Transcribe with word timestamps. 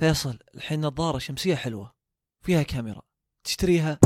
فيصل 0.00 0.38
الحين 0.54 0.80
نظاره 0.80 1.18
شمسية 1.18 1.54
حلوة 1.54 1.92
فيها 2.42 2.62
كاميرا. 2.62 3.02
تشتريها؟ 3.44 3.98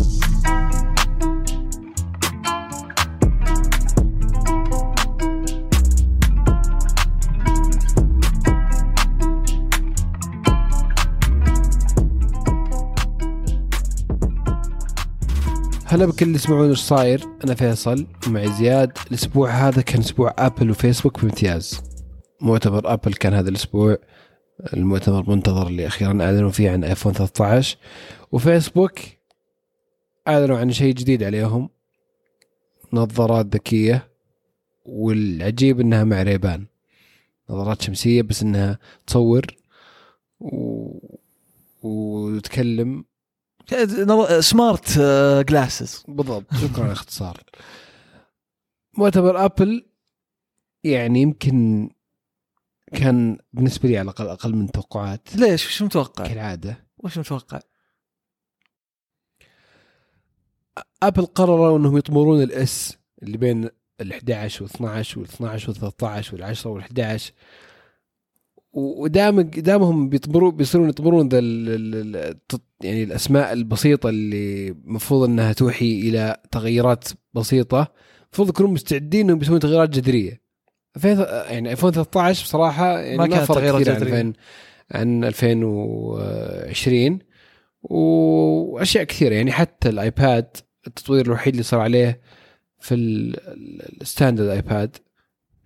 هلا 15.87 16.07
بكل 16.07 16.27
اللي 16.27 16.35
يسمعون 16.35 16.69
إيش 16.69 16.79
صاير. 16.79 17.25
أنا 17.45 17.55
فيصل 17.55 18.07
ومعي 18.27 18.53
زياد. 18.53 18.99
الأسبوع 19.07 19.51
هذا 19.51 19.83
كان 19.83 20.01
أسبوع 20.01 20.35
ابل 20.39 20.71
وفيسبوك 20.71 21.21
بامتياز. 21.21 21.81
مؤتمر 22.41 22.93
Apple 22.93 23.15
كان 23.15 23.35
هذا 23.35 23.49
الأسبوع. 23.49 23.99
المؤتمر 24.73 25.21
المنتظر 25.21 25.67
اللي 25.67 25.87
أخيرا 25.87 26.23
أعلنوا 26.23 26.51
فيه 26.51 26.71
عن 26.71 26.85
iPhone 26.85 27.13
13 27.13 27.77
وفيسبوك 28.33 28.99
أعلنوا 30.29 30.59
عن 30.59 30.73
شيء 30.73 30.95
جديد 30.95 31.23
عليهم. 31.23 31.69
نظارات 32.93 33.47
ذكية 33.47 34.09
والعجيب 34.85 35.81
إنها 35.81 36.05
مع 36.05 36.23
Ray-Ban. 36.23 36.67
نظارات 37.51 37.83
شمسية 37.83 38.23
بس 38.23 38.43
إنها 38.43 38.79
تصور 39.07 39.47
و... 40.41 40.99
وتكلم. 41.83 43.05
smart 44.41 44.99
glasses. 45.49 46.05
بالضبط. 46.09 46.55
شكرا 46.55 46.79
على 46.79 46.87
الاختصار 46.87 47.41
مؤتمر 48.99 49.45
Apple 49.45 49.87
يعني 50.85 51.23
يمكن 51.23 51.91
كان 52.95 53.39
بالنسبة 53.53 53.89
لي 53.89 53.99
على 53.99 54.05
الاقل 54.05 54.27
أقل 54.27 54.55
من 54.55 54.71
توقعات. 54.71 55.37
ليش 55.37 55.67
وش 55.67 55.83
متوقع؟ 55.83 56.27
كالعادة. 56.27 56.87
وش 56.99 57.19
متوقع؟ 57.19 57.61
Apple 61.03 61.27
قرروا 61.27 61.79
أنهم 61.79 61.97
يطمرون 61.97 62.43
ال 62.43 62.71
S 62.71 62.99
اللي 63.23 63.37
بين 63.37 63.69
ال 64.01 64.13
11 64.13 64.63
وال 64.63 64.71
12 64.71 65.21
وال 65.21 65.29
12 65.29 65.69
وال 65.69 65.77
13 65.77 66.35
وال 66.35 66.43
10 66.43 66.71
وال 66.71 66.83
11 66.83 67.33
ودام 68.73 69.41
دامهم 69.41 70.09
بيطمروا 70.09 70.51
بيصيرون 70.51 70.89
يطمرون 70.89 71.29
ذا 71.29 71.39
يعني 72.81 73.03
الأسماء 73.03 73.53
البسيطة 73.53 74.09
اللي 74.09 74.69
المفروض 74.69 75.29
أنها 75.29 75.53
توحي 75.53 76.01
إلى 76.01 76.37
تغيرات 76.51 77.09
بسيطة. 77.35 77.93
المفروض 78.25 78.49
يكونوا 78.49 78.71
مستعدين 78.71 79.27
أنهم 79.27 79.43
يسوون 79.43 79.61
تغييرات 79.61 79.89
جذرية. 79.89 80.44
يعني 81.05 81.71
iPhone 81.71 81.93
13 81.93 82.45
بصراحة 82.45 82.99
يعني 82.99 83.17
ما 83.19 83.27
ما, 83.27 83.45
فرق 83.45 83.59
كثير 83.59 83.75
عن 83.77 83.83
جذرية. 83.83 84.21
2000 84.21 84.33
عن 84.93 85.25
2020 85.25 87.19
وأشياء 87.83 89.05
كثيرة 89.05 89.35
يعني 89.35 89.53
حتى 89.53 89.89
ال 89.89 90.00
iPad 90.00 90.47
التطوير 90.87 91.27
الوحيد 91.27 91.53
اللي 91.53 91.63
صار 91.63 91.81
عليه 91.81 92.21
في 92.81 92.95
ال- 92.95 93.37
ال- 93.49 94.03
ال 94.03 94.08
standard 94.08 94.49
iPad 94.49 94.97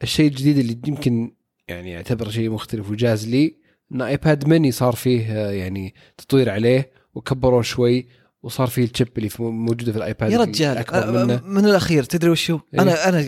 الشيء 0.02 0.28
الجديد 0.30 0.58
اللي 0.58 0.78
يمكن 0.86 1.32
يعني 1.68 1.90
يعتبر 1.90 2.30
شيء 2.30 2.50
مختلف 2.50 2.90
وجاز 2.90 3.28
لي 3.28 3.54
إن 3.94 4.02
iPad 4.02 4.48
Mini 4.48 4.72
صار 4.72 4.94
فيه 4.94 5.32
يعني 5.36 5.94
تطوير 6.18 6.50
عليه 6.50 6.90
وكبروه 7.14 7.62
شوي 7.62 8.06
وصار 8.42 8.66
فيه 8.66 8.84
ال 8.84 8.89
chip 8.89 9.08
اللي 9.18 9.28
في- 9.28 9.42
موجودة 9.42 9.92
في 9.92 9.98
ال 9.98 10.05
iPad 10.05 10.32
يا 10.32 10.38
رجال 10.38 10.76
أكبر 10.78 11.02
أ- 11.02 11.06
منه 11.06 11.40
من 11.44 11.64
الأخير 11.64 12.02
تدري 12.04 12.30
وش 12.30 12.50
هو؟ 12.50 12.60
إيه؟ 12.74 12.80
أنا 12.82 13.08
أنا 13.08 13.20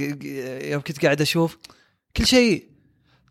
يوم 0.72 0.80
كنت 0.82 1.02
قاعد 1.04 1.20
أشوف 1.20 1.58
كل 2.16 2.26
شيء. 2.26 2.68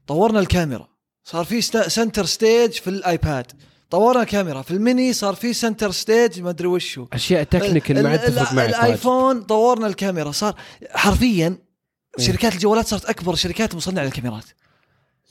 طورنا 0.07 0.39
الكاميرا. 0.39 0.87
صار 1.23 1.45
في 1.45 1.61
sta- 1.61 1.87
Center 1.87 2.25
Stage 2.25 2.71
في 2.71 2.89
ال 2.89 2.99
iPad. 2.99 3.51
طورنا 3.89 4.21
الكاميرا. 4.21 4.61
في 4.61 4.71
الميني 4.71 5.13
صار 5.13 5.35
في 5.35 5.53
Center 5.53 5.91
Stage 5.91 6.41
ما 6.41 6.49
أدري 6.49 6.67
وش 6.67 6.99
هو 6.99 7.07
أشياء 7.13 7.43
technical 7.43 8.03
ما 8.03 8.09
عاد 8.09 8.19
ال- 8.23 8.35
تفرق 8.35 8.49
ال- 8.49 8.55
معك. 8.55 8.69
ال 8.69 8.79
iPhone 8.79 9.41
طورنا 9.43 9.87
الكاميرا. 9.87 10.31
صار 10.31 10.55
حرفيا 10.91 11.57
إيه. 12.19 12.25
شركات 12.25 12.53
الجوالات 12.53 12.87
صارت 12.87 13.05
أكبر 13.05 13.35
شركات 13.35 13.75
مصنعة 13.75 14.03
للكاميرات. 14.03 14.45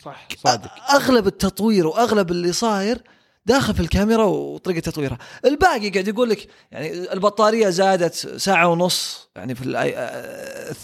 صح 0.04 0.28
صادق. 0.44 0.70
أغلب 0.90 1.26
التطوير 1.26 1.86
وأغلب 1.86 2.30
اللي 2.30 2.52
صاير 2.52 3.02
داخل 3.48 3.74
في 3.74 3.80
الكاميرا 3.80 4.24
وطريقة 4.24 4.80
تطويرها. 4.80 5.18
الباقي 5.44 5.90
قاعد 5.90 6.08
يقول 6.08 6.30
لك 6.30 6.48
يعني 6.72 7.12
البطارية 7.12 7.68
زادت 7.68 8.14
ساعة 8.14 8.68
ونص 8.68 9.28
يعني 9.36 9.54
في 9.54 9.62
الاي 9.62 9.94
آه، 9.96 10.74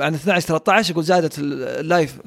عن 0.00 0.14
12 0.14 0.46
13 0.48 0.90
يقول 0.90 1.04
زادت 1.04 1.38
ال- 1.38 1.62
ال 1.62 1.73
life 1.73 2.18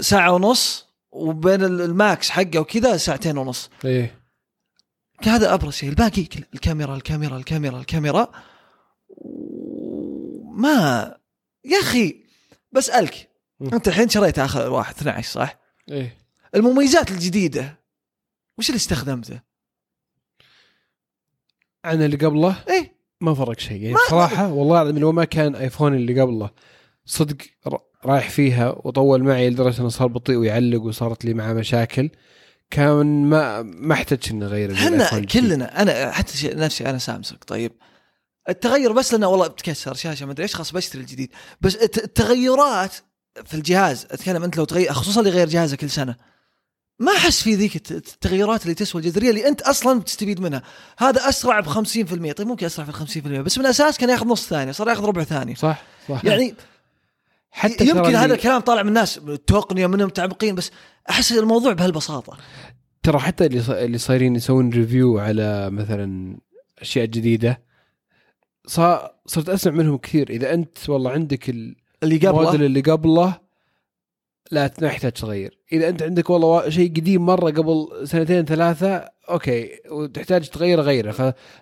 ساعة 0.00 0.32
ونص 0.32 0.86
وبين 1.10 1.64
ال- 1.64 1.80
ال 1.80 1.93
Max 1.93 2.30
حقه 2.30 2.58
وكذا 2.58 2.96
ساعتين 2.96 3.38
ونص. 3.38 3.70
إيه. 3.84 4.18
هذا 5.22 5.54
أبرز 5.54 5.72
شيء. 5.72 5.88
الباقي 5.88 6.26
الكاميرا 6.54 6.94
الكاميرا 6.94 7.36
الكاميرا 7.36 7.78
الكاميرا. 7.80 8.28
ما 10.44 11.14
يا 11.64 11.78
أخي 11.80 12.24
بسألك. 12.72 13.28
أنت 13.72 13.88
الحين 13.88 14.08
شريت 14.08 14.38
آخر 14.38 14.70
واحد 14.70 14.94
12 14.94 15.30
صح؟ 15.32 15.58
إيه. 15.90 16.16
المميزات 16.54 17.10
الجديدة 17.10 17.78
وش 18.58 18.68
اللي 18.68 18.76
استخدمته؟ 18.76 19.40
عن 21.84 22.02
اللي 22.02 22.16
قبله؟ 22.16 22.56
إيه. 22.70 22.98
ما 23.20 23.34
فرق 23.34 23.58
شيء. 23.58 23.82
يعني 23.82 23.94
بصراحه 23.94 24.52
والله 24.52 24.82
العظيم 24.82 24.98
لو 24.98 25.12
ما 25.12 25.24
كان 25.24 25.54
آيفون 25.54 25.94
اللي 25.94 26.20
قبله 26.20 26.50
صدق 27.04 27.36
رايح 28.04 28.30
فيها 28.30 28.68
وطول 28.84 29.22
معي 29.24 29.50
لدرجة 29.50 29.80
انه 29.80 29.88
صار 29.88 30.06
بطيء 30.08 30.36
ويعلق 30.36 30.82
وصارت 30.82 31.24
لي 31.24 31.34
معه 31.34 31.52
مشاكل 31.52 32.10
كان 32.70 33.06
ما 33.24 33.62
ما 33.62 33.94
احتجت 33.94 34.30
إني 34.30 34.44
أغير 34.44 34.72
إحنا. 34.74 35.24
كلنا 35.24 35.82
أنا 35.82 36.10
حتى 36.12 36.48
نفسي 36.54 36.90
أنا 36.90 36.98
سامسونج. 36.98 37.40
طيب 37.46 37.72
التغير 38.48 38.92
بس 38.92 39.12
لأنه 39.12 39.28
والله 39.28 39.46
بتكسر 39.46 39.94
شاشة 39.94 40.26
ما 40.26 40.32
أدري 40.32 40.42
إيش 40.42 40.54
خلاص 40.54 40.72
بشتري 40.72 41.00
الجديد. 41.02 41.30
بس 41.60 41.76
الت- 41.76 42.04
التغيرات 42.04 42.92
في 43.44 43.54
الجهاز 43.54 44.06
أتكلم 44.10 44.44
أنت 44.44 44.56
لو 44.56 44.64
تغير 44.64 44.92
خصوصا 44.92 45.20
اللي 45.20 45.30
يغير 45.30 45.48
جهازه 45.48 45.76
كل 45.76 45.90
سنة. 45.90 46.16
ما 46.98 47.12
أحس 47.12 47.42
في 47.42 47.54
ذيك 47.54 47.76
الت- 47.76 47.92
التغيرات 47.92 48.62
اللي 48.62 48.74
تسوى 48.74 49.00
الجذرية 49.02 49.30
اللي 49.30 49.48
أنت 49.48 49.62
أصلا 49.62 50.00
بتستفيد 50.00 50.40
منها. 50.40 50.62
هذا 50.98 51.28
أسرع 51.28 51.60
ب 51.60 51.66
50% 51.66 52.32
طيب 52.32 52.46
ممكن 52.46 52.66
أسرع 52.66 52.84
في 52.84 52.90
ال 52.90 52.94
50% 52.94 53.40
بس 53.40 53.58
من 53.58 53.64
الأساس 53.64 53.98
كان 53.98 54.08
ياخذ 54.10 54.26
نص 54.26 54.48
ثانية 54.48 54.72
صار 54.72 54.88
ياخذ 54.88 55.04
ربع 55.04 55.24
ثانية. 55.24 55.54
صح 55.54 55.82
صح. 56.08 56.24
يعني 56.24 56.54
حتى 57.50 57.84
يمكن 57.88 58.14
هذا 58.14 58.34
الكلام 58.34 58.60
طالع 58.60 58.82
من 58.82 58.88
الناس 58.88 59.18
التقنيه 59.18 59.86
منهم 59.86 60.06
متعمقين 60.06 60.54
بس 60.54 60.70
أحس 61.10 61.32
الموضوع 61.32 61.72
بهالبساطة. 61.72 62.36
ترى 63.02 63.18
حتى 63.18 63.46
اللي 63.46 63.84
اللي 63.84 63.98
صايرين 63.98 64.36
يسوون 64.36 64.70
review 64.70 65.18
على 65.18 65.70
مثلا 65.70 66.36
أشياء 66.78 67.06
جديدة 67.06 67.62
صار 68.66 69.14
صرت 69.26 69.48
أسمع 69.48 69.72
منهم 69.72 69.96
كثير. 69.98 70.30
إذا 70.30 70.54
أنت 70.54 70.88
والله 70.88 71.10
عندك 71.10 71.48
ال- 71.50 71.76
اللي 72.02 72.16
الموديل 72.16 72.48
قبله 72.48 72.66
اللي 72.66 72.80
قبله 72.80 73.47
لا 74.50 74.70
ما 74.80 74.86
يحتاج 74.86 75.12
تغير 75.12 75.58
إذا 75.72 75.88
أنت 75.88 76.02
عندك 76.02 76.30
والله 76.30 76.48
وا- 76.48 76.70
شيء 76.70 76.90
قديم 76.90 77.26
مرة 77.26 77.50
قبل 77.50 77.88
سنتين 78.04 78.44
ثلاثة 78.44 79.04
okay 79.30 79.70
وتحتاج 79.90 80.48
تغيره 80.48 80.82
غيره. 80.82 81.10
ف 81.12 81.20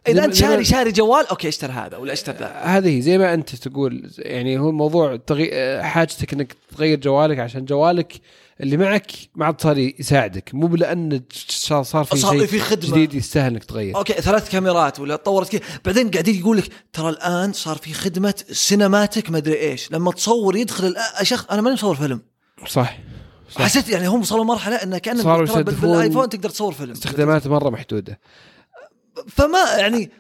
إذا 0.09 0.25
أنت 0.25 0.35
شاري 0.35 0.65
شاري 0.65 0.93
جوال 0.93 1.27
okay 1.27 1.49
اشتر 1.49 1.71
هذا 1.71 1.97
ولا 1.97 2.13
اشتر 2.13 2.33
ذا. 2.33 2.47
هذه 2.63 2.97
هي. 2.97 3.01
زي 3.03 3.19
ما 3.19 3.35
أنت 3.35 3.55
تقول 3.55 4.11
يعني 4.19 4.59
هو 4.59 4.71
الموضوع 4.71 5.17
تغي... 5.17 5.83
حاجتك 5.83 6.33
إنك 6.33 6.57
تغير 6.77 7.01
جوالك 7.01 7.39
عشان 7.39 7.65
جوالك 7.65 8.13
اللي 8.61 8.77
معك 8.77 9.13
ما 9.35 9.47
عاد 9.47 9.61
صار 9.61 9.79
يساعدك. 9.79 10.51
مو 10.55 10.67
بلأن 10.67 11.21
صار 11.83 12.05
في 12.05 12.17
شيء 12.17 12.47
في 12.47 12.59
خدمة. 12.61 12.91
جديد 12.91 13.15
يستاهل 13.15 13.53
إنك 13.53 13.65
تغير. 13.65 13.97
okay 13.97 14.13
ثلاث 14.13 14.51
كاميرات 14.51 15.01
ولا 15.01 15.17
تطورت 15.17 15.53
كذا 15.53 15.61
بعدين 15.85 16.11
قاعدين 16.11 16.35
يقول 16.41 16.57
لك 16.59 16.69
ترى 16.93 17.09
الآن 17.09 17.53
صار 17.53 17.77
في 17.77 17.93
خدمة 17.95 18.35
cinematic 18.53 19.31
ما 19.31 19.39
أدري 19.39 19.61
إيش. 19.61 19.93
لما 19.93 20.13
تصور 20.13 20.57
يدخل 20.57 20.95
الآ- 20.95 21.23
شخص 21.23 21.47
أنا 21.51 21.61
ماني 21.63 21.75
مصور 21.75 21.95
فيلم. 21.97 22.21
صح 22.67 22.99
صح. 23.51 23.63
حسيت 23.63 23.89
يعني 23.89 24.07
هم 24.09 24.21
وصلوا 24.21 24.45
مرحله 24.45 24.77
إنه 24.77 24.99
كان 24.99 25.23
صاروا 25.23 25.47
ترى 25.47 25.63
بال- 25.63 25.73
يستهدفون 25.73 25.91
بال 25.91 26.00
iPhone 26.00 26.29
تقدر 26.29 26.51
تصور 26.51 26.73
فيلم. 26.73 26.91
استخدامات 26.93 27.47
مرة 27.47 27.71
محدودة. 27.71 28.19
فما 29.29 29.59
يعني 29.79 30.11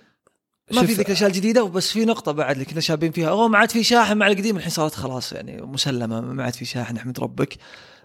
ما 0.72 0.87
في 0.87 0.93
ذيك 0.93 1.06
الأشياء 1.06 1.28
الجديدة 1.31 1.62
بس 1.64 1.90
في 1.90 2.05
نقطة 2.05 2.32
بعد 2.32 2.50
اللي 2.52 2.64
كنا 2.64 2.81
شابين 2.81 3.12
فيها. 3.12 3.28
أوه 3.28 3.49
ما 3.49 3.58
عاد 3.58 3.70
في 3.70 3.82
شاحن 3.84 4.16
مع 4.16 4.26
القديم. 4.26 4.56
الحين 4.56 4.70
صارت 4.70 4.94
خلاص 4.94 5.32
يعني 5.32 5.62
مسلمة 5.62 6.20
ما 6.20 6.44
عاد 6.44 6.55
في 6.55 6.64
شاحن 6.64 6.96
أحمد 6.96 7.20
ربك. 7.20 7.56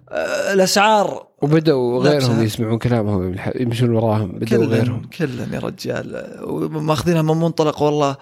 آه، 0.10 0.54
الأسعار. 0.54 1.28
وبدأوا 1.42 2.04
لا، 2.04 2.10
غيرهم. 2.10 2.44
يسمعون 2.44 2.78
كلامهم 2.78 3.36
يمشون 3.56 3.90
وراهم 3.90 4.32
بدأوا 4.32 4.66
غيرهم. 4.66 5.02
كلن 5.18 5.54
يا 5.54 5.60
رجال. 5.60 6.36
ماخذينها 6.72 7.22
من 7.22 7.38
منطلق 7.38 7.82
والله 7.82 8.16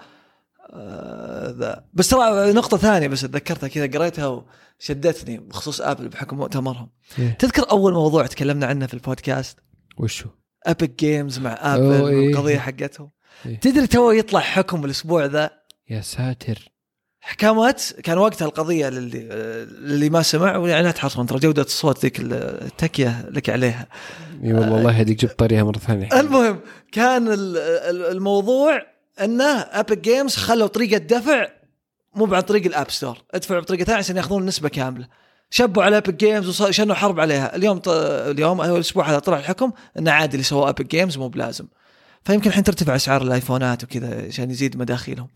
ذا. 1.58 1.84
بس 1.94 2.08
ترى 2.08 2.52
نقطة 2.52 2.76
ثانية 2.76 3.08
بس 3.08 3.20
تذكرتها 3.20 3.68
كذا 3.68 3.86
قريتها 3.98 4.44
وشدتني 4.80 5.38
بخصوص 5.38 5.80
Apple 5.80 6.08
بحكم 6.08 6.36
مؤتمرهم. 6.36 6.90
إيه. 7.18 7.30
تذكر 7.38 7.70
أول 7.70 7.92
موضوع 7.92 8.26
تكلمنا 8.26 8.66
عنه 8.66 8.86
في 8.86 8.94
البودكاست؟ 8.94 9.58
وشو؟ 9.98 10.28
Epic 10.66 10.98
Games 10.98 11.38
مع 11.38 11.58
Apple 11.60 11.92
إيه. 11.92 12.02
والقضية 12.02 12.58
حقتهم. 12.58 13.10
إيه. 13.46 13.60
تدري 13.60 13.86
تو 13.86 14.10
يطلع 14.10 14.40
حكم 14.40 14.84
الأسبوع 14.84 15.24
ذا؟ 15.24 15.50
يا 15.90 16.00
ساتر. 16.00 16.70
حكمت؟ 17.22 17.96
كان 18.04 18.18
وقتها 18.18 18.46
القضية 18.46 18.88
للي 18.88 19.18
اللي 19.68 20.10
ما 20.10 20.22
سمع 20.22 20.68
يعني 20.68 20.82
لا 20.82 20.90
تحصل 20.90 21.26
ترى 21.26 21.38
جودة 21.38 21.62
الصوت 21.62 22.02
ذيك 22.02 22.20
التكية 22.20 23.28
لك 23.30 23.50
عليها. 23.50 23.86
إي 24.44 24.52
والله 24.52 24.78
الله 24.78 24.98
يهديك 24.98 25.20
جبت 25.20 25.38
طريقها 25.38 25.62
مرة 25.64 25.78
ثانية. 25.78 26.20
المهم 26.20 26.60
كان 26.92 27.28
ال- 27.28 27.56
ال- 27.56 28.10
الموضوع 28.16 28.82
أنه 29.20 29.44
Epic 29.60 29.98
Games 29.98 30.36
خلوا 30.36 30.66
طريقة 30.66 30.98
دفع 30.98 31.48
مو 32.14 32.34
عن 32.34 32.40
طريق 32.40 32.66
ال 32.66 32.72
App 32.72 32.90
Store 32.90 33.18
ادفعوا 33.30 33.60
بطريقة 33.60 33.84
ثانية 33.84 33.98
عشان 33.98 34.16
ياخذون 34.16 34.46
نسبة 34.46 34.68
كاملة. 34.68 35.08
شبوا 35.50 35.82
على 35.82 35.96
Epic 35.96 36.14
Games 36.14 36.62
وشنوا 36.62 36.94
حرب 36.94 37.20
عليها. 37.20 37.56
اليوم 37.56 37.78
ط... 37.78 37.88
اليوم 37.88 38.60
الأسبوع 38.60 39.10
هذا 39.10 39.18
طلع 39.18 39.38
الحكم 39.38 39.72
انه 39.98 40.10
عادي 40.10 40.32
اللي 40.32 40.44
سواه 40.44 40.68
Epic 40.68 40.86
Games 40.86 41.18
مو 41.18 41.28
بلازم. 41.28 41.66
فيمكن 42.24 42.50
الحين 42.50 42.64
ترتفع 42.64 42.96
أسعار 42.96 43.22
الآيفونات 43.22 43.84
وكذا 43.84 44.26
عشان 44.26 44.50
يزيد 44.50 44.76
مداخيلهم. 44.76 45.28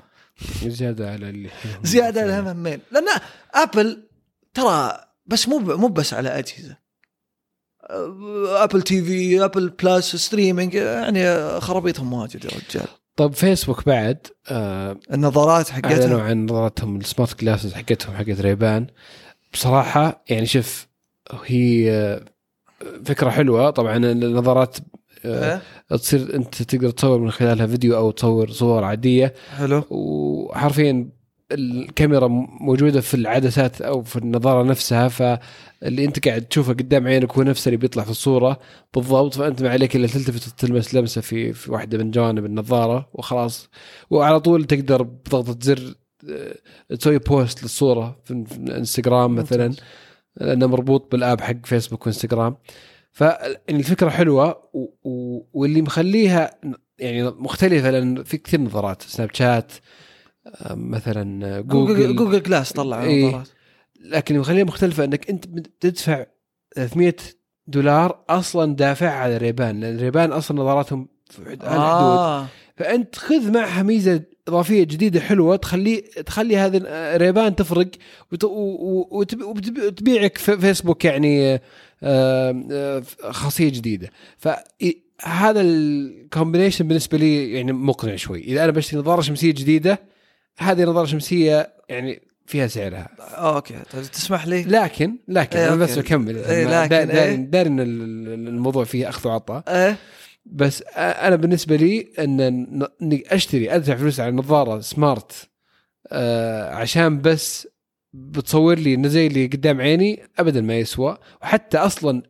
زيادة 0.65 1.11
على 1.13 1.31
اللي 1.31 1.51
زيادة 1.83 2.27
لها 2.27 2.53
همين. 2.53 2.81
لأن 2.93 3.07
ابل 3.55 4.03
ترى 4.55 5.05
بس 5.27 5.49
مو 5.49 5.59
مو 5.59 5.89
بس 5.89 6.15
على 6.15 6.29
أجهزة. 6.39 6.77
Apple 8.47 8.83
TV 8.83 9.45
Apple 9.45 9.69
Plus 9.69 10.17
streaming 10.17 10.75
يعني 10.75 11.61
خرابيطهم 11.61 12.13
واجد 12.13 12.45
يا 12.45 12.51
رجال. 12.51 12.89
طب 13.17 13.33
فيسبوك 13.33 13.87
بعد 13.87 14.27
آه 14.51 14.97
النظارات 15.13 15.71
أعلنوا 15.71 15.91
حقتها 15.93 16.23
عن 16.23 16.45
نظارتهم 16.47 16.97
ال 16.97 17.04
smart 17.04 17.41
glasses 17.41 17.75
حقتهم 17.75 18.15
حقت 18.17 18.41
Ray-Ban. 18.41 18.87
بصراحة 19.53 20.25
يعني 20.29 20.47
شوف 20.47 20.87
هي 21.47 21.91
آه، 21.93 22.25
فكرة 23.05 23.31
حلوة. 23.31 23.71
طبعا 23.71 23.97
النظارات 23.97 24.77
آه 25.25 25.61
إيه؟ 25.91 25.97
تصير 25.97 26.35
أنت 26.35 26.63
تقدر 26.63 26.91
تصور 26.91 27.19
من 27.19 27.31
خلالها 27.31 27.67
فيديو 27.67 27.97
أو 27.97 28.11
تصور 28.11 28.51
صور 28.51 28.85
عادية. 28.85 29.35
حلو. 29.57 29.85
وحرفيا 29.91 31.09
الكاميرا 31.55 32.29
موجودة 32.61 33.01
في 33.01 33.15
العدسات 33.15 33.81
أو 33.81 34.03
في 34.03 34.17
النظارة 34.17 34.63
نفسها 34.63 35.09
فاللي 35.09 36.05
أنت 36.05 36.29
قاعد 36.29 36.43
تشوفه 36.43 36.73
قدام 36.73 37.07
عينك 37.07 37.33
هو 37.33 37.43
نفسه 37.43 37.69
اللي 37.69 37.77
بيطلع 37.77 38.05
في 38.05 38.11
الصورة 38.11 38.61
بالضبط 38.95 39.35
فأنت 39.35 39.63
ما 39.63 39.71
عليك 39.71 39.97
إلا 39.97 40.07
تلتفت 40.07 40.49
وتلمس 40.49 40.95
لمسة 40.95 41.21
في 41.21 41.53
في 41.53 41.73
واحدة 41.73 41.99
من 41.99 42.11
جوانب 42.11 42.45
النظارة 42.45 43.09
وخلاص. 43.13 43.71
وعلى 44.11 44.41
طول 44.41 44.65
تقدر 44.65 45.03
بضغطة 45.03 45.59
زر 45.61 45.95
آه، 46.31 46.55
تسوي 46.95 47.19
بوست 47.19 47.63
للصورة 47.63 48.21
في 48.25 48.31
الانستغرام 48.31 49.35
مثلا 49.35 49.73
لأنه 50.37 50.67
مربوط 50.67 51.13
بال 51.13 51.24
app 51.24 51.41
حق 51.41 51.67
فيسبوك 51.67 52.07
وإنستغرام. 52.07 52.57
فالفكرة 53.13 54.09
حلوة 54.09 54.69
و... 54.73 54.87
و... 55.05 55.43
واللي 55.53 55.83
مخليها 55.83 56.51
يعني 56.99 57.23
مختلفة 57.23 57.91
لأن 57.91 58.25
في 58.25 58.39
كثير 58.39 58.61
نظارات 58.61 59.03
سناب 59.03 59.31
شات 59.35 59.73
مثلا 60.71 61.61
جوجل 61.61 61.97
جوجل, 61.97 62.17
Google 62.17 62.43
Glass 62.43 62.73
طلع 62.73 63.03
إيه. 63.03 63.43
لكن 64.01 64.39
مخليها 64.39 64.65
مختلفة 64.65 65.05
إنك 65.05 65.31
أنت 65.31 65.47
بتدفع 65.47 66.27
300 66.75 67.15
دولار 67.67 68.25
أصلا 68.29 68.77
دافع 68.77 69.11
على 69.11 69.37
Ray-Ban 69.37 69.81
لأن 69.81 69.97
Ray-Ban 70.01 70.33
أصلا 70.33 70.61
نظاراتهم 70.61 71.09
على 71.39 71.53
الحدود 71.55 72.19
آه. 72.19 72.47
فأنت 72.77 73.17
خذ 73.17 73.51
معها 73.53 73.83
ميزة 73.83 74.23
إضافية 74.49 74.83
جديدة 74.85 75.21
حلوة 75.21 75.57
تخلي 75.57 75.97
تخلي 76.01 76.57
هذه 76.57 76.83
Ray-Ban 77.17 77.57
تفرق 77.57 77.89
وت- 78.33 78.45
وتبيعك 79.43 80.39
في 80.39 80.59
فيسبوك 80.59 81.05
يعني 81.05 81.55
آه، 81.55 81.61
آه، 82.73 83.03
خاصية 83.31 83.69
جديدة. 83.69 84.11
فهذا 84.39 85.61
ال 85.61 85.71
combination 85.71 86.89
بالنسبة 86.89 87.19
لي 87.19 87.53
يعني 87.53 87.73
مقنع 87.73 88.17
شوي. 88.17 88.41
إذا 88.45 88.65
أنا 88.65 88.73
بشتري 88.73 89.01
نظارة 89.01 89.21
شمسية 89.21 89.51
جديدة 89.53 89.99
هذه 90.59 90.85
نظارة 90.85 91.07
شمسية 91.07 91.75
يعني 91.89 92.23
فيها 92.47 92.67
سعرها. 92.67 93.09
okay. 93.21 93.75
طيب 93.93 94.03
تسمح 94.03 94.47
لي؟ 94.47 94.63
لكن 94.63 95.17
لكن 95.29 95.59
إيه، 95.59 95.69
أنا 95.69 95.77
بس 95.77 95.99
إيه، 95.99 96.65
ما- 96.67 96.83
لكن، 96.83 96.89
داري- 96.89 97.07
داري 97.07 97.21
إيه. 97.31 97.37
داري 97.37 97.69
إن 97.69 97.81
ال- 97.81 98.49
الموضوع 98.49 98.85
فيه 98.85 99.09
أخذ 99.09 99.29
وعطاء. 99.29 99.63
إيه. 99.69 99.97
بس 100.47 100.83
أنا 100.97 101.37
بالنسبة 101.37 101.77
لي 101.77 102.09
إن 102.19 102.41
اني 103.03 103.25
أشتري 103.29 103.75
أدفع 103.75 103.95
فلوس 103.95 104.21
على 104.21 104.33
نظارة 104.33 104.81
سمارت 104.81 105.33
آه 106.13 106.71
عشان 106.75 107.21
بس 107.21 107.69
بتصور 108.13 108.79
لي 108.79 108.95
انه 108.95 109.09
زي 109.09 109.27
اللي 109.27 109.47
قدام 109.47 109.81
عيني 109.81 110.23
ابدا 110.39 110.61
ما 110.61 110.79
يسوى. 110.79 111.19
وحتى 111.43 111.79
أصلا 111.79 112.23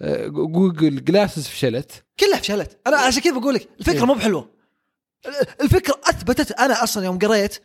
آه، 0.00 0.26
جوجل 0.26 1.04
جلاسز 1.04 1.46
فشلت. 1.46 2.04
كلها 2.20 2.38
فشلت. 2.38 2.78
أنا 2.86 2.96
عشان 2.96 3.22
كذا 3.22 3.38
بقول 3.38 3.54
لك 3.54 3.68
الفكرة 3.80 3.98
إيه. 3.98 4.04
مو 4.06 4.14
بحلوة. 4.14 4.53
الفكرة 5.60 6.00
أثبتت 6.04 6.52
أنا 6.52 6.82
أصلا 6.84 7.04
يوم 7.04 7.18
قريت 7.18 7.58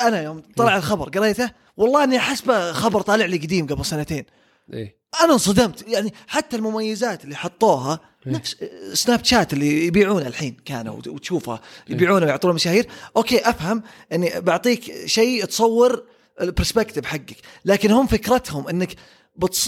أنا 0.00 0.22
يوم 0.22 0.42
طلع 0.56 0.76
الخبر 0.76 1.08
قريته 1.08 1.50
والله 1.76 2.04
إني 2.04 2.16
احسبه 2.16 2.72
خبر 2.72 3.00
طالع 3.00 3.26
لي 3.26 3.36
قديم 3.36 3.66
قبل 3.66 3.84
سنتين 3.84 4.24
إيه 4.72 4.96
أنا 5.24 5.32
انصدمت 5.32 5.88
يعني 5.88 6.14
حتى 6.28 6.56
المميزات 6.56 7.24
اللي 7.24 7.36
حطوها 7.36 8.00
إيه. 8.26 8.32
نفس 8.32 8.56
سناب 8.92 9.24
شات 9.24 9.52
اللي 9.52 9.86
يبيعونه 9.86 10.26
الحين 10.26 10.56
كانوا 10.64 10.96
وت- 10.96 11.08
وتشوفها 11.08 11.60
يبيعونه 11.88 12.26
ويعطونه 12.26 12.54
مشاهير 12.54 12.86
okay 13.16 13.50
أفهم 13.50 13.82
إني 14.12 14.40
بعطيك 14.40 15.06
شيء 15.06 15.44
تصور 15.44 16.04
ال 16.40 16.45
perspective 16.45 17.04
حقك 17.06 17.36
لكن 17.64 17.90
هم 17.90 18.06
فكرتهم 18.06 18.68
إنك. 18.68 18.94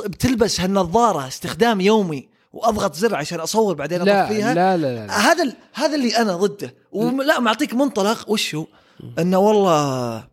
بتلبس 0.06 0.60
هالنظارة 0.60 1.28
استخدام 1.28 1.80
يومي 1.80 2.28
وأضغط 2.54 2.94
زر 2.94 3.14
عشان 3.14 3.40
أصور 3.40 3.74
بعدين 3.74 4.02
لا 4.02 4.24
اطفيها 4.24 4.54
لا 4.54 4.76
لا, 4.76 4.94
لا, 4.94 5.06
لا. 5.06 5.18
هذا 5.32 5.42
ال- 5.42 5.56
هذا 5.72 5.94
اللي 5.96 6.16
أنا 6.16 6.36
ضده. 6.36 6.74
ولا 6.92 7.40
معطيك 7.40 7.74
منطلق. 7.74 8.30
وش 8.30 8.54
هو؟ 8.54 8.66
إنه 9.18 9.38
والله 9.38 10.24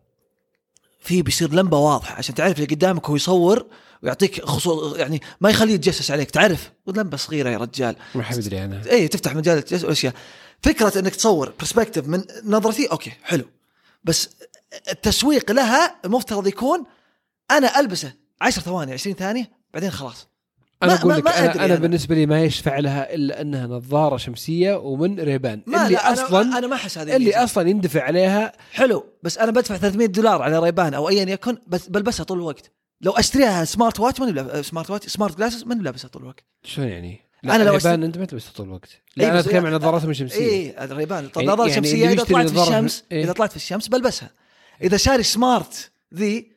في 1.00 1.22
بيصير 1.22 1.52
لمبة 1.54 1.78
واضحة. 1.78 2.14
عشان 2.14 2.34
تعرف 2.34 2.56
اللي 2.56 2.66
قدامك 2.74 3.06
هو 3.10 3.16
يصور 3.16 3.66
ويعطيك 4.02 4.44
خصوص 4.44 4.96
يعني 4.96 5.20
ما 5.40 5.50
يخليه 5.50 5.74
يتجسس 5.74 6.10
عليك. 6.10 6.30
تعرف؟ 6.30 6.72
لمبة 6.86 7.16
صغيرة 7.16 7.50
يا 7.50 7.58
رجال. 7.58 7.96
ما 8.14 8.22
حد 8.22 8.38
يدري 8.38 8.58
عنها. 8.58 8.90
اي 8.90 9.08
تفتح 9.08 9.34
مجال 9.34 9.58
التجسس 9.58 9.84
واشياء 9.84 10.14
فكرة 10.62 10.98
إنك 10.98 11.14
تصور 11.16 11.52
perspective 11.60 12.06
من 12.06 12.24
نظرتي 12.44 12.86
okay 12.86 13.12
حلو. 13.22 13.44
بس 14.04 14.28
التسويق 14.90 15.52
لها 15.52 15.96
المفترض 16.04 16.46
يكون 16.46 16.84
أنا 17.50 17.80
ألبسه 17.80 18.12
10 18.40 18.62
ثواني 18.62 18.92
20 18.92 19.16
ثانية 19.16 19.50
بعدين 19.74 19.90
خلاص. 19.90 20.26
أنا 20.82 20.94
أقول 20.94 21.14
لك 21.16 21.26
أنا, 21.28 21.54
أنا 21.54 21.64
أنا. 21.64 21.74
بالنسبة 21.74 22.14
لي 22.14 22.26
ما 22.26 22.42
يشفع 22.42 22.78
لها 22.78 23.14
إلا 23.14 23.40
أنها 23.40 23.66
نظارة 23.66 24.16
شمسية 24.16 24.74
ومن 24.74 25.20
Ray-Ban. 25.20 25.62
ما 25.66 25.82
اللي 25.86 25.94
لا 25.94 26.12
أصلا 26.12 26.40
أنا, 26.42 26.58
أنا 26.58 26.66
ما 26.66 26.74
أحس 26.74 26.98
هذه 26.98 27.16
اللي 27.16 27.26
ميزة. 27.26 27.44
أصلا 27.44 27.68
يندفع 27.68 28.02
عليها 28.02 28.52
حلو 28.72 29.04
بس 29.22 29.38
أنا 29.38 29.50
بدفع 29.50 29.76
300 29.76 30.06
دولار 30.06 30.42
على 30.42 30.58
Ray-Ban 30.58 30.94
أو 30.94 31.08
ايا 31.08 31.22
يكن 31.30 31.58
بس 31.66 31.88
بلبسها 31.88 32.24
طول 32.24 32.38
الوقت. 32.38 32.70
لو 33.00 33.12
أشتريها 33.12 33.64
smart 33.64 34.00
watch 34.00 34.20
ماني 34.20 34.32
بلاب- 34.32 34.62
smart 34.62 34.90
watch 34.90 35.06
smart 35.08 35.38
glasses 35.38 35.64
ماني 35.64 35.82
لابسها 35.82 36.08
طول 36.08 36.22
الوقت. 36.22 36.44
شلون 36.64 36.88
يعني؟ 36.88 37.20
أنا 37.44 37.56
أنا 37.56 37.62
لو 37.62 37.70
أشت- 37.78 37.86
Ray-Ban 37.86 38.02
أنت 38.02 38.18
ما 38.18 38.24
تلبسها 38.24 38.52
طول 38.52 38.66
الوقت. 38.66 38.88
لا 39.16 39.30
أنا 39.30 39.40
أتكلم 39.40 39.66
عن 39.66 39.72
نظاراتهم 39.74 40.10
الشمسية. 40.10 40.38
إي 40.50 40.84
ال 40.84 40.89
Ray-Ban 40.89 41.28
طب 41.28 41.40
يعني- 41.40 41.52
نظارة 41.52 41.68
يعني 41.68 41.74
شمسية 41.88 42.08
إذا 42.08 42.24
طلعت 42.24 42.48
في 42.48 42.62
الشمس؟ 42.62 43.04
إذا 43.12 43.32
طلعت 43.32 43.50
في 43.50 43.56
الشمس 43.56 43.88
بلبسها 43.88 44.30
إذا 44.82 44.96
شاري 44.96 45.22
smart 45.22 45.90
ذي 46.14 46.52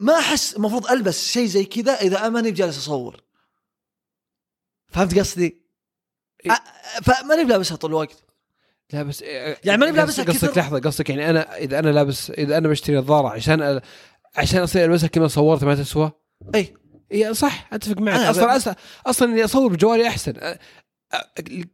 ما 0.00 0.18
أحس 0.18 0.56
المفروض 0.56 0.86
ألبس 0.86 1.28
شيء 1.28 1.46
زي 1.46 1.64
كذا 1.64 1.92
إذا 1.92 2.28
ماني 2.28 2.50
بجالس 2.50 2.78
أصور. 2.78 3.20
فهمت 4.92 5.18
قصدي؟ 5.18 5.62
إيه. 6.46 6.52
أ- 6.52 7.02
فماني 7.02 7.44
بلابسها 7.44 7.76
طول 7.76 7.90
الوقت 7.90 8.24
لا 8.92 9.02
بس 9.02 9.22
يعني 9.22 9.80
ماني 9.80 9.92
بلابسها 9.92 10.24
قصدك. 10.24 10.58
لحظة 10.58 10.78
قصدك 10.78 11.10
يعني 11.10 11.30
أنا 11.30 11.56
إذا 11.56 11.78
أنا 11.78 11.88
لابس 11.90 12.30
إذا 12.30 12.58
أنا 12.58 12.68
بشتري 12.68 12.96
نظاره 12.96 13.28
عشان 13.28 13.80
عشان 14.36 14.60
أصير 14.62 14.84
ألبسها 14.84 15.06
كما 15.08 15.28
صورت 15.28 15.64
ما 15.64 15.74
تسوى 15.74 16.12
اي 16.54 16.74
اي 17.12 17.34
صح 17.34 17.68
أتفق 17.72 17.98
معك 18.00 18.20
أنا 18.20 18.30
أصلا 18.30 18.56
أصلا 18.56 18.74
أصلا 19.06 19.32
إني 19.32 19.44
أصور 19.44 19.72
بجوالي 19.72 20.08
أحسن 20.08 20.56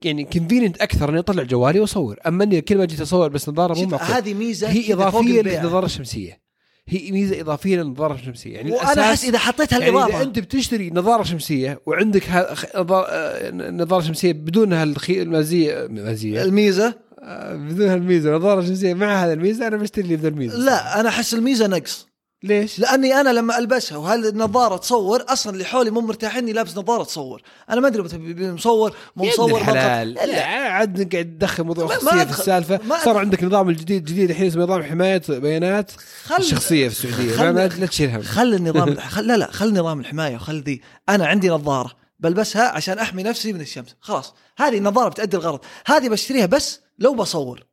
يعني 0.04 0.24
convenient 0.24 0.80
أكثر 0.80 1.08
إني 1.10 1.18
أطلع 1.18 1.42
جوالي 1.42 1.80
وأصور 1.80 2.18
أما 2.26 2.44
إني 2.44 2.60
كل 2.60 2.78
ما 2.78 2.84
جيت 2.84 3.00
أصور 3.00 3.28
بس 3.28 3.48
نظارة 3.48 3.74
مو 3.78 3.86
معقول 3.86 4.06
هذه 4.16 4.34
ميزة 4.34 4.68
هي 4.68 4.92
إضافية. 4.92 5.42
للنظارة 5.42 5.86
الشمسية 5.86 6.40
هي 6.88 7.12
ميزة 7.12 7.40
إضافية 7.40 7.76
للنظاره 7.76 8.14
الشمسيه 8.14 8.54
يعني 8.54 8.72
وأنا 8.72 9.10
أحس 9.10 9.24
إذا 9.24 9.38
حطيت 9.38 9.72
يعني 9.72 9.84
هالاضافه 9.84 10.16
اذا 10.16 10.22
أنت 10.22 10.38
بتشتري 10.38 10.90
نظارة 10.90 11.22
شمسية 11.22 11.80
وعندك 11.86 12.28
آه، 12.28 13.50
نظارة 13.50 14.02
شمسية 14.02 14.32
بدون 14.32 14.72
هالخي 14.72 15.22
المزيه 15.22 15.86
مزية. 15.90 16.42
الميزة؟ 16.42 16.94
آه، 17.18 17.54
بدون 17.54 17.88
هالميزة 17.88 18.36
نظارة 18.36 18.60
شمسية 18.60 18.94
مع 18.94 19.24
هذا 19.24 19.32
الميزة 19.32 19.66
أنا 19.66 19.76
بشتري 19.76 20.08
لي 20.08 20.16
بدون 20.16 20.32
الميزة. 20.32 20.58
لا 20.58 21.00
أنا 21.00 21.08
أحس 21.08 21.34
الميزة 21.34 21.66
نقص. 21.66 22.07
ليش؟ 22.42 22.78
لأني 22.78 23.14
أنا 23.20 23.30
لما 23.30 23.58
ألبسها 23.58 23.98
وهالنظاره 23.98 24.76
تصور 24.76 25.24
أصلا 25.28 25.52
اللي 25.52 25.64
حولي 25.64 25.90
مو 25.90 26.00
مرتاحين 26.00 26.42
إني 26.42 26.52
لابس 26.52 26.76
نظارة 26.78 27.04
تصور. 27.04 27.42
أنا 27.70 27.80
ما 27.80 27.88
أدري 27.88 28.02
متى 28.02 28.18
مصور 28.52 28.96
مو 29.16 29.24
مصور 29.24 29.58
الحلال. 29.60 30.10
ملقط. 30.14 30.26
لا 30.26 30.44
عاد 30.46 31.12
قاعد 31.14 31.24
تدخل 31.38 31.64
موضوع 31.64 31.86
خصوصية 31.86 32.24
في. 32.24 32.30
السالفة. 32.40 32.80
ما 32.84 33.04
صار. 33.04 33.16
عندك 33.18 33.44
نظام 33.44 33.68
الجديد 33.68 34.04
جديد 34.04 34.30
الحين 34.30 34.46
اسمه 34.46 34.62
نظام 34.62 34.82
حماية 34.82 35.22
بيانات 35.28 35.90
خل 36.24 36.36
الشخصية 36.36 36.88
في 36.88 37.04
السعودية. 37.04 37.36
خل- 37.36 37.50
ما 37.50 37.66
لا 37.68 37.86
تشيل 37.86 38.10
هم. 38.10 38.22
خل 38.22 38.54
النظام 38.54 38.94
خل 39.14 39.26
لا 39.26 39.36
لا 39.36 39.50
خل 39.52 39.72
نظام 39.74 40.00
الحماية 40.00 40.34
وخل 40.36 40.62
ذي 40.62 40.80
أنا 41.08 41.26
عندي 41.26 41.48
نظارة 41.48 41.90
بلبسها 42.20 42.68
عشان 42.68 42.98
أحمي 42.98 43.22
نفسي 43.22 43.52
من 43.52 43.60
الشمس. 43.60 43.96
خلاص. 44.00 44.34
هذه 44.58 44.78
النظارة 44.78 45.08
بتأدي 45.08 45.36
الغرض. 45.36 45.60
هذه 45.86 46.08
بشتريها 46.08 46.46
بس 46.46 46.80
لو 46.98 47.14
بصور. 47.14 47.64